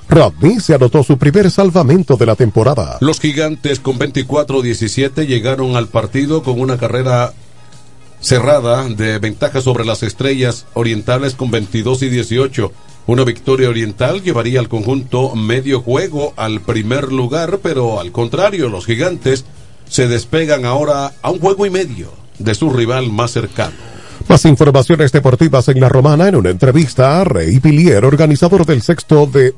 Rodney 0.10 0.60
se 0.60 0.76
anotó 0.76 1.02
su 1.02 1.18
primer 1.18 1.50
salvamento 1.50 2.18
de 2.18 2.26
la 2.26 2.36
temporada. 2.36 2.98
Los 3.00 3.22
gigantes 3.22 3.80
con 3.80 3.98
24-17 3.98 5.26
llegaron 5.26 5.78
al 5.78 5.88
partido 5.88 6.44
con 6.44 6.60
una 6.60 6.78
carrera 6.78 7.32
cerrada 8.22 8.88
de 8.88 9.20
ventaja 9.20 9.62
sobre 9.62 9.84
las 9.84 10.04
estrellas 10.04 10.66
orientales 10.74 11.36
con 11.36 11.52
22 11.52 12.04
y 12.04 12.10
18. 12.10 12.72
Una 13.08 13.24
victoria 13.24 13.70
oriental 13.70 14.22
llevaría 14.22 14.60
al 14.60 14.70
conjunto 14.70 15.36
medio 15.36 15.82
juego 15.82 16.34
al 16.38 16.62
primer 16.62 17.12
lugar, 17.12 17.60
pero 17.62 18.00
al 18.00 18.12
contrario, 18.12 18.70
los 18.70 18.86
gigantes 18.86 19.44
se 19.90 20.08
despegan 20.08 20.66
ahora 20.66 21.14
a 21.22 21.32
un 21.32 21.40
juego 21.40 21.66
y 21.66 21.70
medio 21.70 22.12
de 22.40 22.56
su 22.56 22.70
rival 22.70 23.12
más 23.12 23.32
cercano. 23.32 23.74
Más 24.28 24.46
informaciones 24.46 25.12
deportivas 25.12 25.68
en 25.68 25.80
la 25.80 25.90
Romana 25.90 26.28
en 26.28 26.36
una 26.36 26.52
entrevista 26.52 27.20
a 27.20 27.24
Rey 27.24 27.60
Pilier, 27.60 28.06
organizador 28.06 28.66
del 28.66 28.82
sexto 28.82 29.26
de 29.26 29.54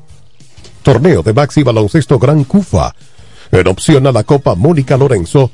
torneo 0.82 1.22
de 1.22 1.34
Maxi 1.34 1.64
Baloncesto 1.64 2.18
Gran 2.18 2.46
Cufa. 2.46 2.96
En 3.52 3.68
opción 3.68 4.08
a 4.08 4.12
la 4.12 4.24
Copa 4.24 4.56
Mónica 4.56 4.98
Lorenzo, 4.98 5.52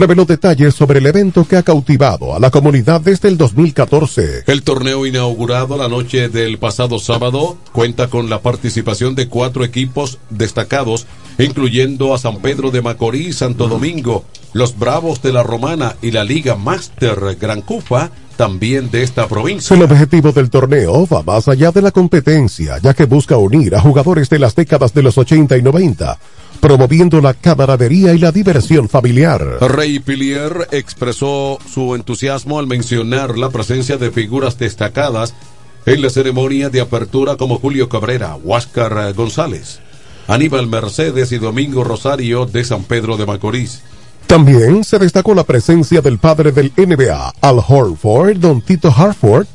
reveló 0.00 0.24
detalles 0.24 0.74
sobre 0.74 0.98
el 0.98 1.06
evento 1.06 1.46
que 1.46 1.56
ha 1.56 1.62
cautivado 1.62 2.34
a 2.34 2.40
la 2.40 2.50
comunidad 2.50 3.02
desde 3.02 3.28
el 3.28 3.36
2014. 3.36 4.44
El 4.46 4.62
torneo 4.62 5.04
inaugurado 5.04 5.76
la 5.76 5.88
noche 5.88 6.30
del 6.30 6.56
pasado 6.56 6.98
sábado 6.98 7.58
cuenta 7.72 8.08
con 8.08 8.30
la 8.30 8.40
participación 8.40 9.14
de 9.14 9.28
cuatro 9.28 9.62
equipos 9.62 10.18
destacados, 10.30 11.06
incluyendo 11.38 12.14
a 12.14 12.18
San 12.18 12.38
Pedro 12.38 12.70
de 12.70 12.80
Macorís, 12.80 13.36
Santo 13.36 13.68
Domingo, 13.68 14.24
los 14.54 14.78
Bravos 14.78 15.20
de 15.20 15.34
la 15.34 15.42
Romana 15.42 15.96
y 16.00 16.12
la 16.12 16.24
Liga 16.24 16.56
Master 16.56 17.36
Gran 17.38 17.60
Cufa, 17.60 18.10
también 18.38 18.90
de 18.90 19.02
esta 19.02 19.28
provincia. 19.28 19.76
El 19.76 19.82
objetivo 19.82 20.32
del 20.32 20.48
torneo 20.48 21.06
va 21.06 21.22
más 21.22 21.46
allá 21.46 21.72
de 21.72 21.82
la 21.82 21.90
competencia, 21.90 22.78
ya 22.78 22.94
que 22.94 23.04
busca 23.04 23.36
unir 23.36 23.76
a 23.76 23.82
jugadores 23.82 24.30
de 24.30 24.38
las 24.38 24.54
décadas 24.54 24.94
de 24.94 25.02
los 25.02 25.18
80 25.18 25.58
y 25.58 25.62
90 25.62 26.18
promoviendo 26.60 27.20
la 27.20 27.34
camaradería 27.34 28.12
y 28.12 28.18
la 28.18 28.32
diversión 28.32 28.88
familiar. 28.88 29.58
Rey 29.60 29.98
Pilier 29.98 30.68
expresó 30.70 31.58
su 31.72 31.94
entusiasmo 31.94 32.58
al 32.58 32.66
mencionar 32.66 33.38
la 33.38 33.50
presencia 33.50 33.96
de 33.96 34.10
figuras 34.10 34.58
destacadas 34.58 35.34
en 35.86 36.02
la 36.02 36.10
ceremonia 36.10 36.68
de 36.68 36.80
apertura 36.80 37.36
como 37.36 37.58
Julio 37.58 37.88
Cabrera, 37.88 38.36
Huáscar 38.36 39.12
González, 39.14 39.80
Aníbal 40.28 40.66
Mercedes 40.66 41.32
y 41.32 41.38
Domingo 41.38 41.82
Rosario 41.82 42.46
de 42.46 42.64
San 42.64 42.84
Pedro 42.84 43.16
de 43.16 43.26
Macorís. 43.26 43.82
También 44.26 44.84
se 44.84 44.98
destacó 44.98 45.34
la 45.34 45.42
presencia 45.42 46.00
del 46.00 46.18
padre 46.18 46.52
del 46.52 46.72
NBA, 46.76 47.34
Al 47.40 47.58
Horford, 47.66 48.36
don 48.36 48.60
Tito 48.60 48.94
Harford, 48.96 49.46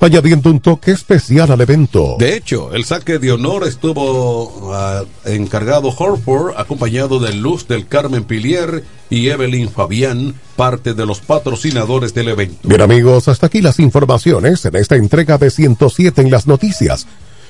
añadiendo 0.00 0.50
un 0.50 0.60
toque 0.60 0.92
especial 0.92 1.50
al 1.50 1.60
evento. 1.60 2.16
De 2.18 2.36
hecho, 2.36 2.72
el 2.74 2.84
saque 2.84 3.18
de 3.18 3.32
honor 3.32 3.66
estuvo 3.66 4.72
ah, 4.74 5.02
encargado 5.24 5.88
Horford, 5.96 6.54
acompañado 6.56 7.18
de 7.18 7.34
Luz 7.34 7.66
del 7.68 7.86
Carmen 7.86 8.24
Pilier 8.24 8.84
y 9.10 9.28
Evelyn 9.28 9.70
Fabián, 9.70 10.34
parte 10.56 10.94
de 10.94 11.06
los 11.06 11.20
patrocinadores 11.20 12.14
del 12.14 12.28
evento. 12.28 12.68
Bien 12.68 12.82
amigos, 12.82 13.28
hasta 13.28 13.46
aquí 13.46 13.60
las 13.62 13.78
informaciones 13.78 14.64
en 14.64 14.76
esta 14.76 14.96
entrega 14.96 15.38
de 15.38 15.50
107 15.50 16.22
en 16.22 16.30
las 16.30 16.46
noticias. 16.46 17.06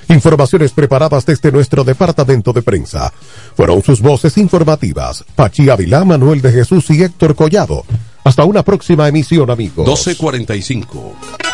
Informaciones 0.09 0.71
preparadas 0.71 1.25
desde 1.25 1.51
nuestro 1.51 1.83
departamento 1.83 2.53
de 2.53 2.61
prensa. 2.61 3.11
Fueron 3.55 3.83
sus 3.83 3.99
voces 3.99 4.37
informativas, 4.37 5.25
Pachi 5.35 5.69
Avilá, 5.69 6.05
Manuel 6.05 6.41
de 6.41 6.51
Jesús 6.51 6.89
y 6.91 7.03
Héctor 7.03 7.35
Collado. 7.35 7.83
Hasta 8.23 8.45
una 8.45 8.63
próxima 8.63 9.07
emisión, 9.07 9.49
amigos. 9.49 9.85
1245. 9.85 11.46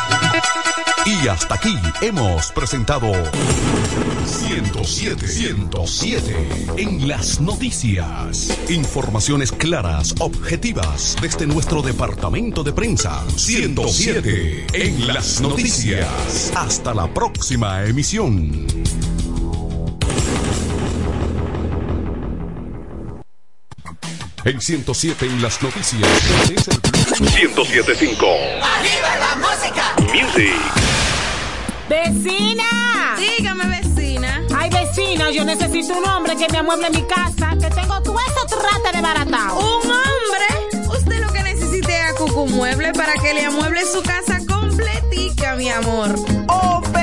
Y 1.05 1.27
hasta 1.27 1.55
aquí 1.55 1.75
hemos 2.01 2.51
presentado 2.53 3.11
107, 4.25 5.27
107 5.27 6.47
en 6.77 7.09
las 7.09 7.41
noticias. 7.41 8.57
Informaciones 8.69 9.51
claras, 9.51 10.15
objetivas 10.19 11.17
desde 11.21 11.45
nuestro 11.45 11.81
departamento 11.81 12.63
de 12.63 12.71
prensa. 12.71 13.21
107 13.35 14.67
en 14.73 15.07
las 15.07 15.41
noticias. 15.41 16.53
Hasta 16.55 16.93
la 16.93 17.13
próxima 17.13 17.83
emisión. 17.83 18.65
En 24.45 24.61
107 24.61 25.25
en 25.25 25.41
las 25.41 25.61
noticias. 25.61 26.09
1075. 27.19 28.25
¡Arriba 28.61 29.15
la 29.19 29.35
música! 29.35 29.95
Music. 30.13 30.92
¡Vecina! 31.93 33.15
Dígame, 33.19 33.65
vecina. 33.67 34.41
Ay, 34.57 34.67
vecina, 34.71 35.29
yo 35.29 35.45
necesito 35.45 35.95
un 35.95 36.05
hombre 36.07 36.35
que 36.35 36.47
me 36.51 36.57
amueble 36.57 36.89
mi 36.89 37.03
casa, 37.03 37.55
que 37.61 37.69
tengo 37.69 38.01
todo 38.01 38.17
eso 38.19 38.47
trate 38.47 38.97
de 38.97 39.01
barata. 39.03 39.53
¿Un 39.53 39.91
hombre? 39.91 40.87
Usted 40.87 41.23
lo 41.23 41.31
que 41.31 41.43
necesite 41.43 41.93
es 41.93 42.11
a 42.11 42.15
Cucu 42.15 42.47
Mueble 42.47 42.93
para 42.93 43.13
que 43.13 43.35
le 43.35 43.45
amueble 43.45 43.81
su 43.85 44.01
casa 44.01 44.39
completica, 44.47 45.55
mi 45.55 45.69
amor. 45.69 46.15
Oh, 46.47 46.81
pero 46.91 47.02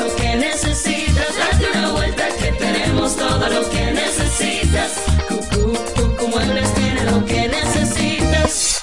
necesitas. 4.71 5.20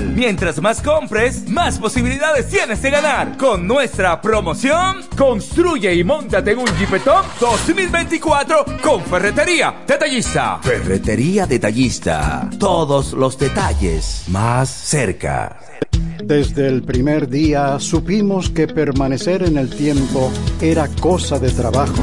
Mientras 0.00 0.60
más 0.60 0.80
compres, 0.80 1.48
más 1.48 1.78
posibilidades 1.78 2.48
tienes 2.48 2.82
de 2.82 2.90
ganar. 2.90 3.36
Con 3.36 3.66
nuestra 3.66 4.20
promoción, 4.20 5.02
construye 5.16 5.94
y 5.94 6.04
montate 6.04 6.52
en 6.52 6.58
un 6.58 6.66
Jeepetop 6.78 7.24
2024 7.40 8.64
con 8.82 9.02
Ferretería 9.02 9.82
Detallista. 9.86 10.58
Ferretería 10.62 11.46
Detallista. 11.46 12.48
Todos 12.58 13.12
los 13.12 13.38
detalles 13.38 14.24
más 14.28 14.68
cerca. 14.68 15.58
Desde 16.22 16.66
el 16.66 16.82
primer 16.82 17.28
día 17.28 17.78
supimos 17.78 18.50
que 18.50 18.66
permanecer 18.66 19.42
en 19.44 19.56
el 19.56 19.70
tiempo 19.70 20.30
era 20.60 20.88
cosa 21.00 21.38
de 21.38 21.50
trabajo. 21.50 22.02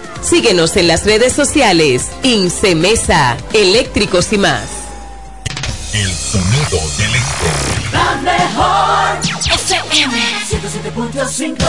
Síguenos 0.21 0.77
en 0.77 0.87
las 0.87 1.05
redes 1.05 1.33
sociales. 1.33 2.09
Incemesa, 2.23 3.37
eléctricos 3.53 4.31
y 4.33 4.37
más. 4.37 4.69
El 5.93 6.11
sonido 6.13 6.79
del 6.97 7.15
este. 7.15 7.47
La 7.91 8.15
mejor 8.21 9.17
FM 9.53 10.15
107.7 10.49 11.27
105. 11.27 11.65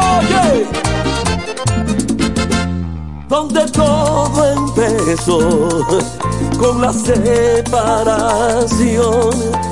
Oye, 0.00 0.66
donde 3.28 3.66
todo 3.72 4.52
empezó 4.52 6.00
con 6.60 6.80
la 6.82 6.92
separación, 6.92 7.70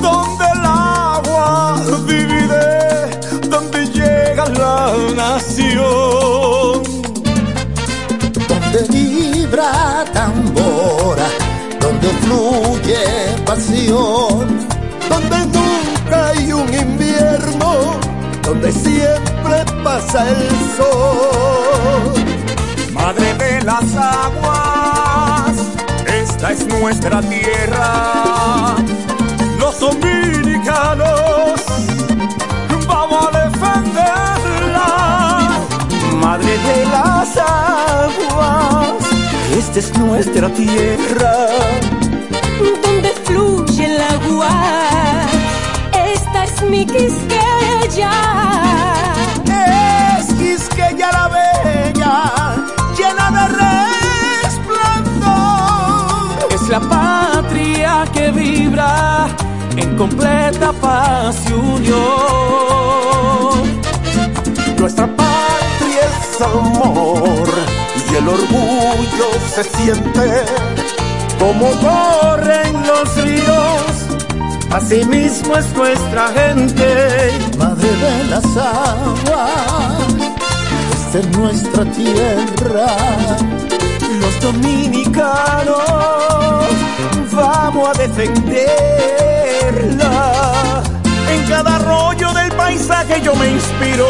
donde 0.01 0.45
el 0.55 0.65
agua 0.65 1.77
divide, 2.07 3.11
donde 3.51 3.87
llega 3.89 4.47
la 4.49 4.95
nación. 5.15 6.83
donde 8.49 8.81
vibra 8.91 10.05
tambora, 10.15 11.29
donde 11.79 12.09
fluye 12.23 13.05
pasión, 13.45 14.47
donde 15.11 15.39
nunca 15.57 16.29
hay 16.29 16.53
un 16.53 16.73
invierno, 16.73 17.71
donde 18.43 18.73
siempre 18.73 19.57
pasa 19.85 20.27
el 20.27 20.43
sol. 20.77 22.15
Madre 22.95 23.35
de 23.35 23.61
las 23.63 23.95
aguas, 23.95 24.78
esta 26.39 26.53
es 26.53 26.67
nuestra 26.69 27.21
tierra. 27.21 28.77
Los 29.59 29.81
dominicanos 29.81 31.61
vamos 32.87 33.27
a 33.27 33.31
defenderla. 33.41 34.87
Madre 36.21 36.57
de 36.59 36.85
las 36.87 37.37
aguas, 37.39 38.89
esta 39.51 39.79
es 39.81 39.99
nuestra 39.99 40.49
tierra. 40.51 41.49
donde 42.85 43.11
fluye 43.25 43.87
el 43.87 44.01
agua. 44.01 44.51
Esta 45.93 46.45
es 46.45 46.63
mi 46.63 46.87
quisqueya. 46.87 48.68
Resplandor. 56.79 56.79
es 56.79 56.81
la 56.81 56.81
patria 56.81 58.05
que 58.13 58.31
vibra 58.31 59.29
en 59.77 59.97
completa 59.97 60.73
paz 60.73 61.37
y 61.49 61.53
unión. 61.53 61.99
Nuestra 64.79 65.07
patria 65.07 66.03
es 66.09 66.41
amor 66.41 67.49
y 68.11 68.15
el 68.17 68.29
orgullo 68.29 69.29
se 69.55 69.65
siente 69.65 70.45
como 71.39 71.71
corren 71.81 72.73
los 72.87 73.17
ríos. 73.25 73.93
Asimismo 74.71 75.57
es 75.57 75.73
nuestra 75.75 76.29
gente. 76.29 77.33
madre 77.59 77.89
de 77.89 78.25
las 78.31 78.45
aguas, 78.57 80.07
esta 80.93 81.19
es 81.19 81.29
nuestra 81.37 81.85
tierra. 81.93 83.68
Dominicanos 84.41 85.83
vamos 87.33 87.89
a 87.89 87.93
defenderla. 87.93 88.65
En 91.31 91.47
cada 91.49 91.77
arroyo 91.77 92.33
del 92.33 92.51
paisaje 92.53 93.21
yo 93.23 93.35
me 93.35 93.49
inspiro, 93.51 94.07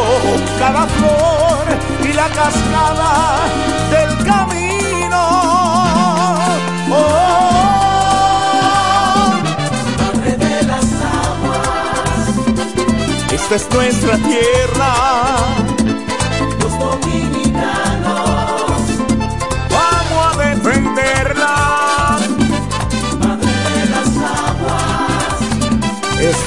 cada 0.59 0.87
flor 0.87 1.64
y 2.09 2.12
la 2.12 2.29
cascada 2.29 3.39
del 3.91 4.24
camino. 4.24 5.22
Oh, 6.91 6.97
de 10.24 10.62
las 10.64 10.87
aguas, 11.24 12.29
esta 13.33 13.55
es 13.57 13.68
nuestra 13.72 14.16
tierra. 14.18 15.57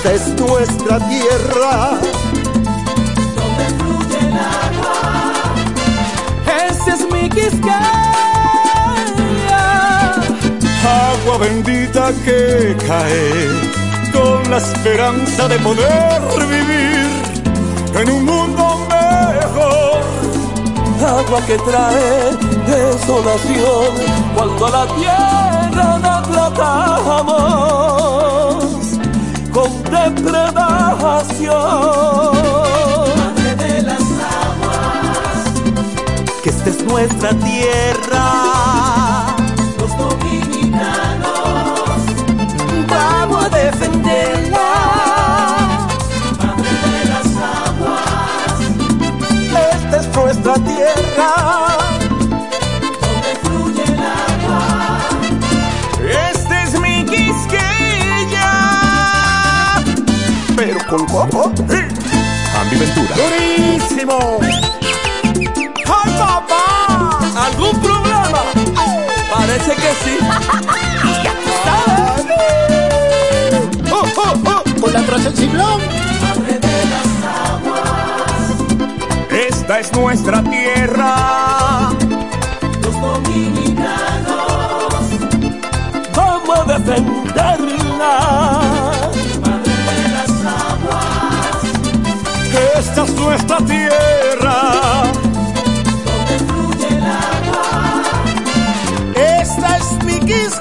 Esta 0.03 0.13
es 0.15 0.27
nuestra 0.29 0.97
tierra. 0.97 1.99
donde 3.35 3.65
fluye 3.77 4.17
el 4.17 4.33
agua. 4.33 4.97
Ese 6.69 6.89
es 6.89 7.01
mi 7.11 7.29
quisqueya. 7.29 7.81
Agua 11.13 11.37
bendita 11.37 12.11
que 12.25 12.75
cae 12.87 13.47
con 14.11 14.49
la 14.49 14.57
esperanza 14.57 15.47
de 15.47 15.59
poder 15.59 16.21
vivir 16.49 17.07
en 17.93 18.09
un 18.09 18.25
mundo 18.25 18.87
mejor. 18.89 20.01
agua 21.19 21.41
que 21.45 21.57
trae 21.59 22.35
desolación 22.65 23.93
cuando 24.35 24.67
la 24.67 24.87
tierra 24.95 25.99
la 25.99 26.23
tratamos 26.23 27.91
con 27.91 28.00
Madre 33.17 33.55
de 33.55 33.81
las 33.83 34.01
aguas, 34.01 35.43
Que 36.43 36.49
esta 36.49 36.69
es 36.69 36.83
nuestra 36.85 37.29
tierra. 37.33 38.25
los 39.79 39.97
dominicanos, 39.97 41.39
Vamos 42.87 43.45
a 43.45 43.49
defenderla. 43.49 44.69
madre 46.39 46.71
de 46.87 47.05
las 47.11 47.29
aguas, 47.67 48.59
Esta 49.75 49.97
es 49.97 50.07
nuestra 50.15 50.53
tierra. 50.55 51.70
Con 60.91 61.05
coco. 61.05 61.51
Andy 62.59 62.75
Ventura. 62.77 63.15
Durísimo. 63.15 64.39
¡Ay, 65.87 66.11
papá! 66.19 67.19
¿Algún 67.45 67.79
problema? 67.81 68.41
Parece 69.33 69.73
que 69.75 69.91
sí. 70.03 70.17
¡Oh, 73.89 74.03
oh, 74.17 74.33
oh! 74.45 74.63
Con 74.81 74.91
la 74.93 74.99
las 74.99 75.11
aguas, 77.55 78.51
Esta 79.31 79.79
es 79.79 79.93
nuestra 79.93 80.43
tierra. 80.43 81.91
los 82.81 82.95
dominicanos, 82.99 83.87
Vamos 86.13 86.59
a 86.59 86.63
defenderla. 86.65 87.80
Nuestra 93.21 93.57
tierra. 93.57 95.03
donde 96.05 96.39
fluye 96.47 96.87
el 96.87 97.03
agua. 97.03 98.03
Esta 99.15 99.77
es 99.77 100.03
mi 100.03 100.19
Quisqueya. 100.19 100.60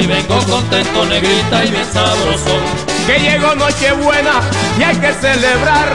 Y 0.00 0.06
vengo 0.06 0.38
contento, 0.46 1.04
negrita 1.06 1.64
y 1.64 1.70
bien 1.70 1.92
sabroso. 1.92 2.58
Que 3.06 3.18
llegó 3.18 3.54
Nochebuena 3.54 4.40
y 4.78 4.82
hay 4.82 4.96
que 4.96 5.12
celebrar. 5.14 5.88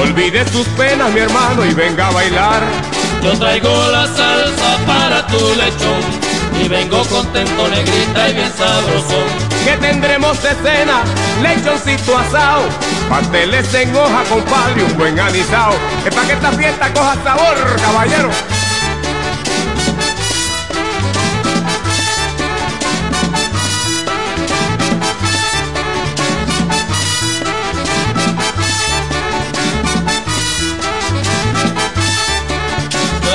Olvide 0.00 0.46
sus 0.50 0.66
penas, 0.68 1.12
mi 1.12 1.20
hermano, 1.20 1.64
y 1.64 1.74
venga 1.74 2.08
a 2.08 2.10
bailar. 2.10 2.62
Yo 3.22 3.32
traigo 3.38 3.70
la 3.90 4.06
salsa 4.06 4.78
para 4.86 5.26
tu 5.26 5.38
lechón 5.54 6.34
y 6.62 6.68
vengo 6.68 7.02
contento, 7.06 7.68
negrita 7.68 8.28
y 8.28 8.34
bien 8.34 8.52
sabroso. 8.56 9.22
¿Qué 9.64 9.76
tendremos 9.78 10.42
de 10.42 10.50
cena? 10.50 11.02
Lechoncito 11.42 12.18
asado, 12.18 12.62
pasteles 13.08 13.72
en 13.74 13.94
hoja, 13.96 14.22
compadre, 14.28 14.84
un 14.84 14.96
buen 14.96 15.18
anisao. 15.18 15.74
Es 16.04 16.14
para 16.14 16.26
que 16.26 16.32
esta 16.34 16.52
fiesta 16.52 16.92
coja 16.92 17.16
sabor, 17.24 17.56
caballero. 17.80 18.30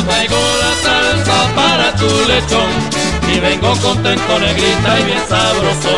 Traigo 0.10 0.38
la 0.64 0.74
salsa 0.84 1.56
para 1.56 1.96
tu 1.96 2.10
lechón 2.28 2.72
y 3.32 3.40
vengo 3.40 3.76
contento, 3.78 4.40
negrita 4.40 5.00
y 5.00 5.04
bien 5.04 5.24
sabroso. 5.28 5.94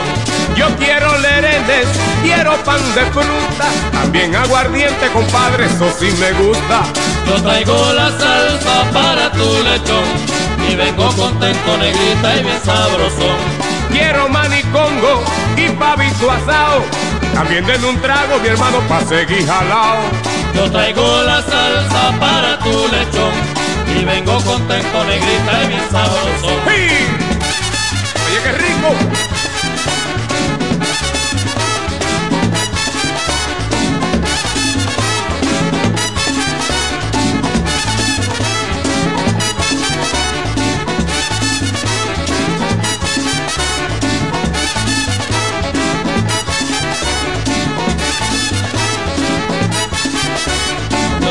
Yo 0.55 0.67
quiero 0.77 1.17
lerenes, 1.17 1.87
quiero 2.21 2.51
pan 2.63 2.81
de 2.93 3.05
fruta, 3.05 3.67
también 3.91 4.35
aguardiente, 4.35 5.07
compadre, 5.13 5.65
eso 5.65 5.87
sí 5.97 6.09
me 6.19 6.31
gusta. 6.33 6.83
Yo 7.27 7.41
traigo 7.41 7.93
la 7.93 8.09
salsa 8.09 8.91
para 8.91 9.31
tu 9.31 9.47
lechón 9.63 10.07
y 10.69 10.75
vengo 10.75 11.07
contento, 11.15 11.77
negrita 11.77 12.35
y 12.35 12.43
bien 12.43 12.61
sabroso. 12.63 13.29
Quiero 13.91 14.27
manicongo 14.29 15.23
y 15.55 15.69
pavito 15.69 16.31
asado, 16.31 16.83
también 17.33 17.65
denme 17.65 17.87
un 17.87 18.01
trago, 18.01 18.39
mi 18.41 18.47
hermano, 18.49 18.79
pa' 18.89 19.01
seguir 19.01 19.45
jalao. 19.47 19.99
Yo 20.55 20.69
traigo 20.69 21.21
la 21.23 21.41
salsa 21.41 22.19
para 22.19 22.59
tu 22.59 22.87
lechón 22.87 23.60
y 23.99 24.05
vengo 24.05 24.37
contento, 24.43 25.03
negrita 25.05 25.63
y 25.63 25.67
bien 25.67 25.91
sabroso. 25.91 26.47
Oye, 26.65 27.07
qué 28.43 28.51
rico. 28.51 28.95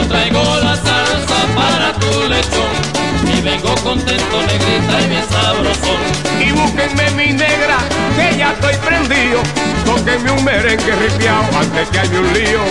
Traigo 0.09 0.40
y 3.41 3.43
vengo 3.43 3.75
contento, 3.83 4.43
negrita 4.47 5.01
y 5.01 5.09
bien 5.09 5.25
sabroso. 5.31 5.93
Y 6.41 6.53
búsquenme 6.53 7.11
mi 7.13 7.33
negra, 7.33 7.79
que 8.17 8.37
ya 8.37 8.53
estoy 8.53 8.75
prendido. 8.77 9.41
Tóquenme 9.85 10.31
un 10.31 10.45
merengue 10.45 10.93
ripiao 10.97 11.45
antes 11.59 11.89
que 11.89 12.01
haya 12.01 12.21
un 12.21 12.33
lío. 12.33 12.63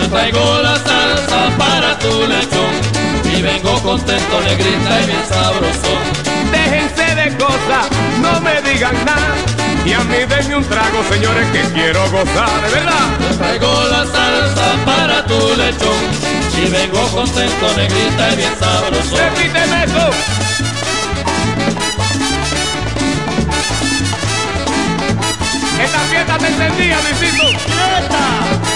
Yo 0.00 0.08
traigo 0.08 0.58
la 0.62 0.76
salsa 0.76 1.56
para 1.58 1.98
tu 1.98 2.26
lechón 2.26 2.72
y 3.24 3.42
vengo 3.42 3.80
contento, 3.82 4.40
negrita 4.40 5.02
y 5.02 5.06
bien 5.06 5.24
sabroso. 5.28 5.92
Déjense 6.50 7.14
de 7.14 7.36
cosas, 7.36 7.86
no 8.22 8.40
me 8.40 8.62
digan 8.62 8.96
nada. 9.04 9.34
Y 9.84 9.92
a 9.92 10.00
mí 10.00 10.16
denme 10.28 10.56
un 10.56 10.64
trago, 10.64 11.02
señores, 11.10 11.46
que 11.50 11.60
quiero 11.74 12.00
gozar, 12.10 12.60
de 12.62 12.70
verdad. 12.70 13.06
Yo 13.20 13.36
traigo 13.36 13.84
la 13.90 14.06
salsa 14.06 14.76
para 14.84 15.24
tu 15.26 15.54
lechón 15.56 16.35
y 16.58 16.68
vengo 16.70 17.06
contento, 17.08 17.74
negrita 17.76 18.32
y 18.32 18.36
bien 18.36 18.54
sabroso. 18.58 19.16
Repíteme 19.16 19.84
eso. 19.84 20.10
Esta 25.82 25.98
fiesta 26.10 26.38
te 26.38 26.46
encendía, 26.46 26.98
Luisito. 27.02 27.46
¡Fiesta! 27.46 28.24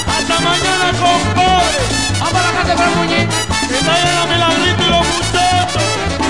¡Hasta 0.06 0.40
mañana, 0.40 0.92
compadre! 1.00 1.80
¡Vamos 2.20 2.34
a 2.34 2.52
la 2.52 2.62
casa 2.62 2.84
de 2.84 2.90
Muñiz! 2.96 3.28
¡Que 3.68 3.76
traigan 3.76 4.16
a 4.16 4.26
Milagrito 4.26 4.82
y 4.82 4.88
los 4.90 5.06
muchachos! 5.06 5.82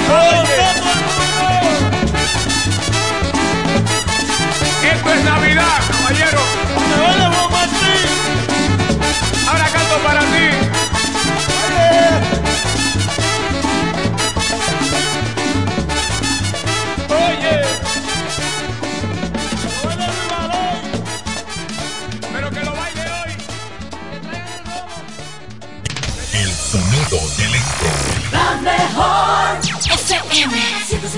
Oye. 0.09 0.61
Esto 4.93 5.13
es 5.13 5.25
Navidad, 5.25 5.79
caballero. 5.91 6.41
¡Se 6.89 7.01
vaya 7.01 7.31
Juan 7.33 7.51
Martín! 7.53 8.09
Ahora 9.49 9.65
canto 9.65 9.97
para 10.05 10.21
ti. 10.21 10.50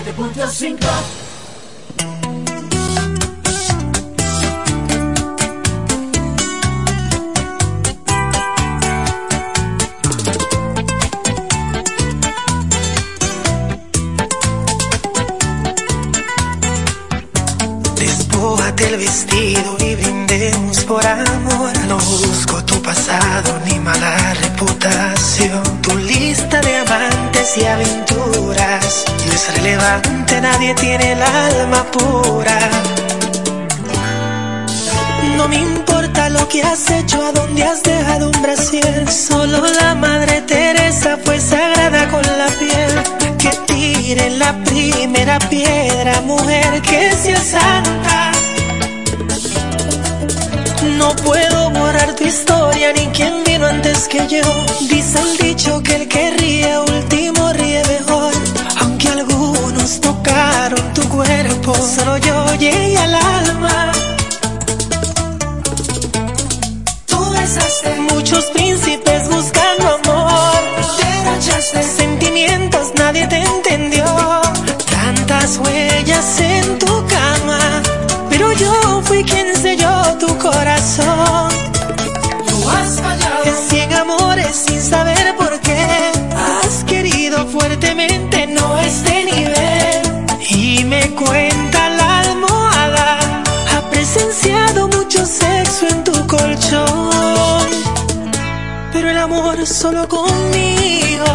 107.5 0.03 0.78
Despójate 17.96 18.88
el 18.88 18.96
vestido 18.96 19.76
y 19.78 19.94
brindemos 19.94 20.84
por 20.84 21.07
amor. 21.07 21.72
No 21.86 21.96
busco 21.98 22.64
tu 22.64 22.82
pasado 22.82 23.61
ni 23.66 23.78
mala 23.78 24.34
reputación. 24.34 25.62
Tu 25.82 25.96
lista 25.96 26.61
de 26.61 26.76
amantes 26.78 27.22
y 27.43 27.64
aventuras 27.64 29.05
no 29.26 29.32
es 29.32 29.57
relevante, 29.57 30.40
nadie 30.40 30.74
tiene 30.76 31.12
el 31.12 31.20
alma 31.22 31.84
pura. 31.90 32.57
No 35.36 35.49
me 35.49 35.57
importa 35.57 36.28
lo 36.28 36.47
que 36.49 36.62
has 36.62 36.88
hecho, 36.90 37.20
a 37.20 37.32
dónde 37.32 37.64
has 37.64 37.82
dejado 37.82 38.30
un 38.30 38.43
brasier. 38.43 39.11
Solo 39.11 39.59
la 39.80 39.97
madre 39.97 40.43
Teresa 40.43 41.18
fue 41.24 41.40
sagrada 41.40 42.09
con 42.11 42.22
la 42.22 42.47
piel. 42.61 43.38
Que 43.38 43.51
tire 43.66 44.30
la 44.30 44.53
primera 44.62 45.40
piedra, 45.40 46.20
mujer 46.20 46.80
que 46.82 47.12
sea 47.12 47.40
santa. 47.40 48.30
No 50.97 51.09
puedo 51.16 51.51
borrar 51.93 52.14
tu 52.14 52.24
historia 52.24 52.93
ni 52.95 53.07
quien 53.09 53.45
vino 53.45 53.66
antes 53.66 54.09
que 54.09 54.26
yo. 54.26 54.43
Dice 54.88 55.18
el 55.20 55.36
dicho 55.36 55.82
que 55.82 55.95
el 55.97 56.09
que 56.09 56.30
ríe 56.38 56.78
último 56.78 57.53
ríe 57.53 57.82
mejor. 57.86 58.32
Aunque 58.80 59.09
algunos 59.09 60.01
tocaron 60.01 60.95
tu 60.95 61.03
cuerpo, 61.09 61.74
solo 61.74 62.16
yo 62.18 62.55
llegué 62.55 62.97
al 62.97 63.14
alma. 63.14 63.93
Tú 67.07 67.30
besaste 67.30 67.90
muchos 68.12 68.45
príncipes 68.47 69.28
buscando 69.28 69.84
amor. 69.99 70.61
Derrochaste 70.99 71.82
sentimientos, 71.82 72.93
nadie 72.97 73.26
te 73.26 73.36
entendió. 73.36 74.07
Tantas 74.90 75.59
huellas 75.59 76.40
en 76.40 76.78
tu 76.78 77.07
cama, 77.07 77.41
saber 84.93 85.26
por 85.36 85.53
qué. 85.61 85.84
Has 86.47 86.84
querido 86.84 87.38
fuertemente, 87.47 88.47
no 88.59 88.66
este 88.78 89.14
nivel. 89.32 90.03
Y 90.51 90.84
me 90.84 91.03
cuenta 91.22 91.80
la 92.01 92.11
almohada, 92.26 93.09
ha 93.72 93.80
presenciado 93.90 94.88
mucho 94.97 95.24
sexo 95.24 95.82
en 95.93 95.99
tu 96.09 96.16
colchón. 96.34 97.66
Pero 98.93 99.07
el 99.14 99.18
amor 99.18 99.66
solo 99.66 100.03
conmigo. 100.16 101.28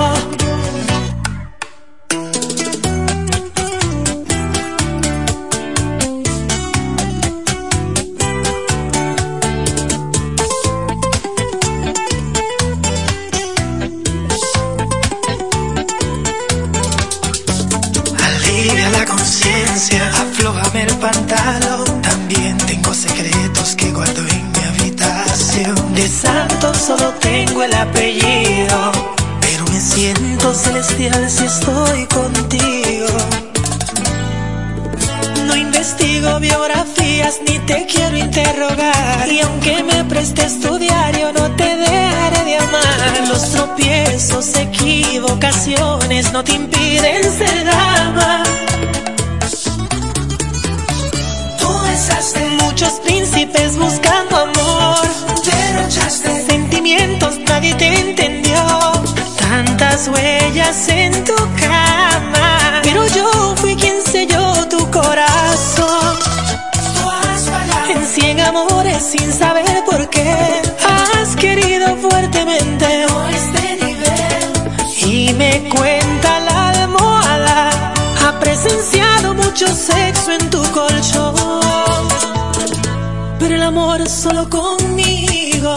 Apellido, 27.78 28.92
pero 29.42 29.66
me 29.72 29.80
siento 29.80 30.54
celestial 30.54 31.30
si 31.30 31.46
estoy 31.46 32.06
contigo. 32.08 33.08
investigo 35.88 36.40
biografías 36.40 37.40
ni 37.48 37.60
te 37.60 37.86
quiero 37.86 38.18
interrogar. 38.18 39.32
Y 39.32 39.40
aunque 39.42 39.84
me 39.84 40.04
prestes 40.06 40.60
tu 40.60 40.78
diario, 40.78 41.32
no 41.34 41.56
te 41.56 41.76
dejaré 41.76 42.44
de 42.46 42.58
amar. 42.58 43.28
Los 43.28 43.52
tropiezos, 43.52 44.56
equivocaciones 44.56 46.32
no 46.34 46.44
te 46.44 46.54
impiden 46.54 47.24
ser 47.24 47.66
dama. 47.66 48.44
Tú 51.60 51.70
besaste 51.84 52.50
muchos 52.64 52.94
príncipes 53.06 53.78
buscando 53.78 54.36
amor. 54.36 55.08
Derrochaste 55.46 56.37
nadie 57.48 57.74
te 57.76 58.00
entendió. 58.00 58.56
Tantas 59.38 60.08
huellas 60.08 60.88
en 60.90 61.12
tu 61.24 61.36
cama. 61.36 62.82
Pero 62.84 63.06
yo 63.08 63.56
fui 63.58 63.76
quien 63.76 64.02
selló 64.04 64.68
tu 64.68 64.80
corazón. 64.92 66.18
En 67.90 68.06
cien 68.06 68.40
amores 68.40 69.02
sin 69.04 69.32
saber 69.32 69.84
por 69.86 70.10
qué. 70.10 70.62
Has 70.86 71.36
querido 71.36 71.96
fuertemente 71.98 73.06
este 73.40 73.86
nivel. 73.86 74.46
Y 75.06 75.34
me 75.34 75.70
cuenta 75.70 76.40
la 76.42 76.70
almohada. 76.70 77.94
Ha 78.24 78.40
presenciado 78.40 79.34
mucho 79.34 79.68
sexo 79.68 80.32
en 80.32 80.50
tu 80.50 80.62
colchón. 80.72 81.36
Pero 83.40 83.56
el 83.56 83.64
amor 83.64 84.08
solo 84.08 84.50
conmigo. 84.50 85.76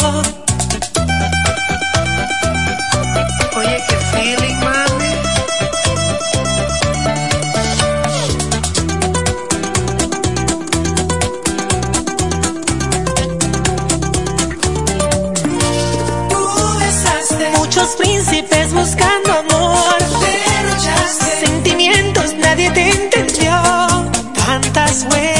Buscando 18.81 19.33
amor. 19.33 19.99
Derrochaste 20.21 21.47
sentimientos, 21.47 22.35
nadie 22.35 22.71
te 22.71 22.91
entendió. 22.91 23.53
Tantas 24.35 25.07
huellas 25.11 25.40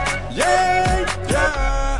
Yeah, 0.33 1.05
yeah. 1.29 1.99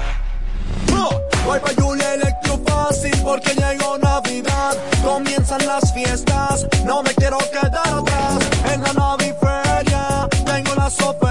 Voy 1.45 1.59
pa' 1.59 1.73
Julia 1.81 2.13
Electro 2.13 2.59
fácil 2.65 3.11
porque 3.23 3.53
llegó 3.55 3.97
Navidad. 3.97 4.77
Comienzan 5.03 5.65
las 5.67 5.93
fiestas, 5.93 6.65
no 6.85 7.03
me 7.03 7.13
quiero 7.15 7.39
quedar 7.51 7.75
atrás. 7.75 8.39
En 8.71 8.81
la 8.83 8.93
naviferia 8.93 10.29
tengo 10.45 10.75
las 10.75 10.97
ofertas, 11.01 11.30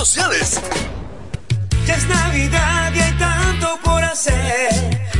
Ya 0.03 1.93
es 1.93 2.07
Navidad 2.07 2.91
y 2.91 2.99
hay 2.99 3.13
tanto 3.19 3.79
por 3.83 4.03
hacer. 4.03 4.71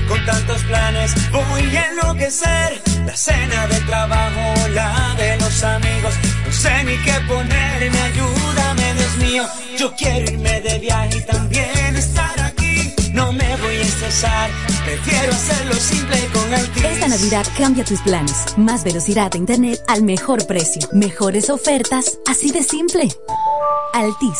Con 0.08 0.26
tantos 0.26 0.64
planes 0.64 1.14
voy 1.32 1.78
a 1.78 1.86
enloquecer. 1.92 2.82
La 3.06 3.16
cena 3.16 3.68
del 3.68 3.86
trabajo, 3.86 4.70
la 4.70 5.14
de 5.20 5.38
los 5.38 5.64
amigos. 5.64 6.16
No 6.48 6.52
sé 6.52 6.84
ni 6.84 6.98
qué 7.04 7.14
ponerme, 7.28 8.02
ayúdame, 8.02 8.94
Dios 8.96 9.18
mío. 9.18 9.48
Yo 9.78 9.96
quiero 9.96 10.32
irme 10.32 10.62
de 10.62 10.80
viaje 10.80 11.16
y 11.16 11.22
también 11.22 11.96
estar 11.96 12.40
aquí. 12.42 12.96
No 13.14 13.32
me 13.34 13.51
prefiero 14.84 15.32
hacerlo 15.32 15.74
simple 15.74 16.18
con 16.34 16.54
el 16.54 16.86
Esta 16.86 17.08
Navidad 17.08 17.46
cambia 17.58 17.84
tus 17.84 18.02
planes. 18.02 18.58
Más 18.58 18.84
velocidad 18.84 19.32
de 19.32 19.38
internet 19.38 19.80
al 19.88 20.04
mejor 20.04 20.46
precio. 20.48 20.88
Mejores 20.94 21.50
ofertas, 21.50 22.20
así 22.28 22.52
de 22.52 22.64
simple. 22.64 23.10
Altis. 23.94 24.40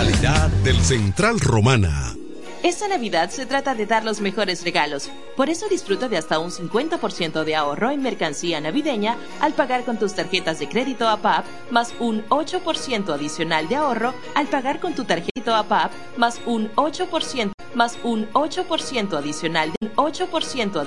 Calidad 0.00 0.48
del 0.64 0.80
Central 0.80 1.38
Romana. 1.40 2.14
Esta 2.62 2.88
Navidad 2.88 3.28
se 3.28 3.44
trata 3.44 3.74
de 3.74 3.84
dar 3.84 4.02
los 4.02 4.22
mejores 4.22 4.64
regalos. 4.64 5.10
Por 5.36 5.50
eso 5.50 5.68
disfruta 5.68 6.08
de 6.08 6.16
hasta 6.16 6.38
un 6.38 6.50
50% 6.50 7.44
de 7.44 7.54
ahorro 7.54 7.90
en 7.90 8.00
mercancía 8.00 8.62
navideña 8.62 9.18
al 9.42 9.52
pagar 9.52 9.84
con 9.84 9.98
tus 9.98 10.14
tarjetas 10.14 10.58
de 10.58 10.70
crédito 10.70 11.06
APAP, 11.06 11.44
más 11.70 11.92
un 12.00 12.24
8% 12.30 13.12
adicional 13.12 13.68
de 13.68 13.76
ahorro 13.76 14.14
al 14.34 14.46
pagar 14.46 14.80
con 14.80 14.94
tu 14.94 15.04
tarjeta 15.04 15.58
APAP, 15.58 15.92
más 16.16 16.40
un 16.46 16.70
8%, 16.76 17.52
más 17.74 17.98
un 18.02 18.26
8% 18.32 19.18
adicional 19.18 19.70
de 19.78 19.86
un 19.86 19.92
8% 19.96 20.80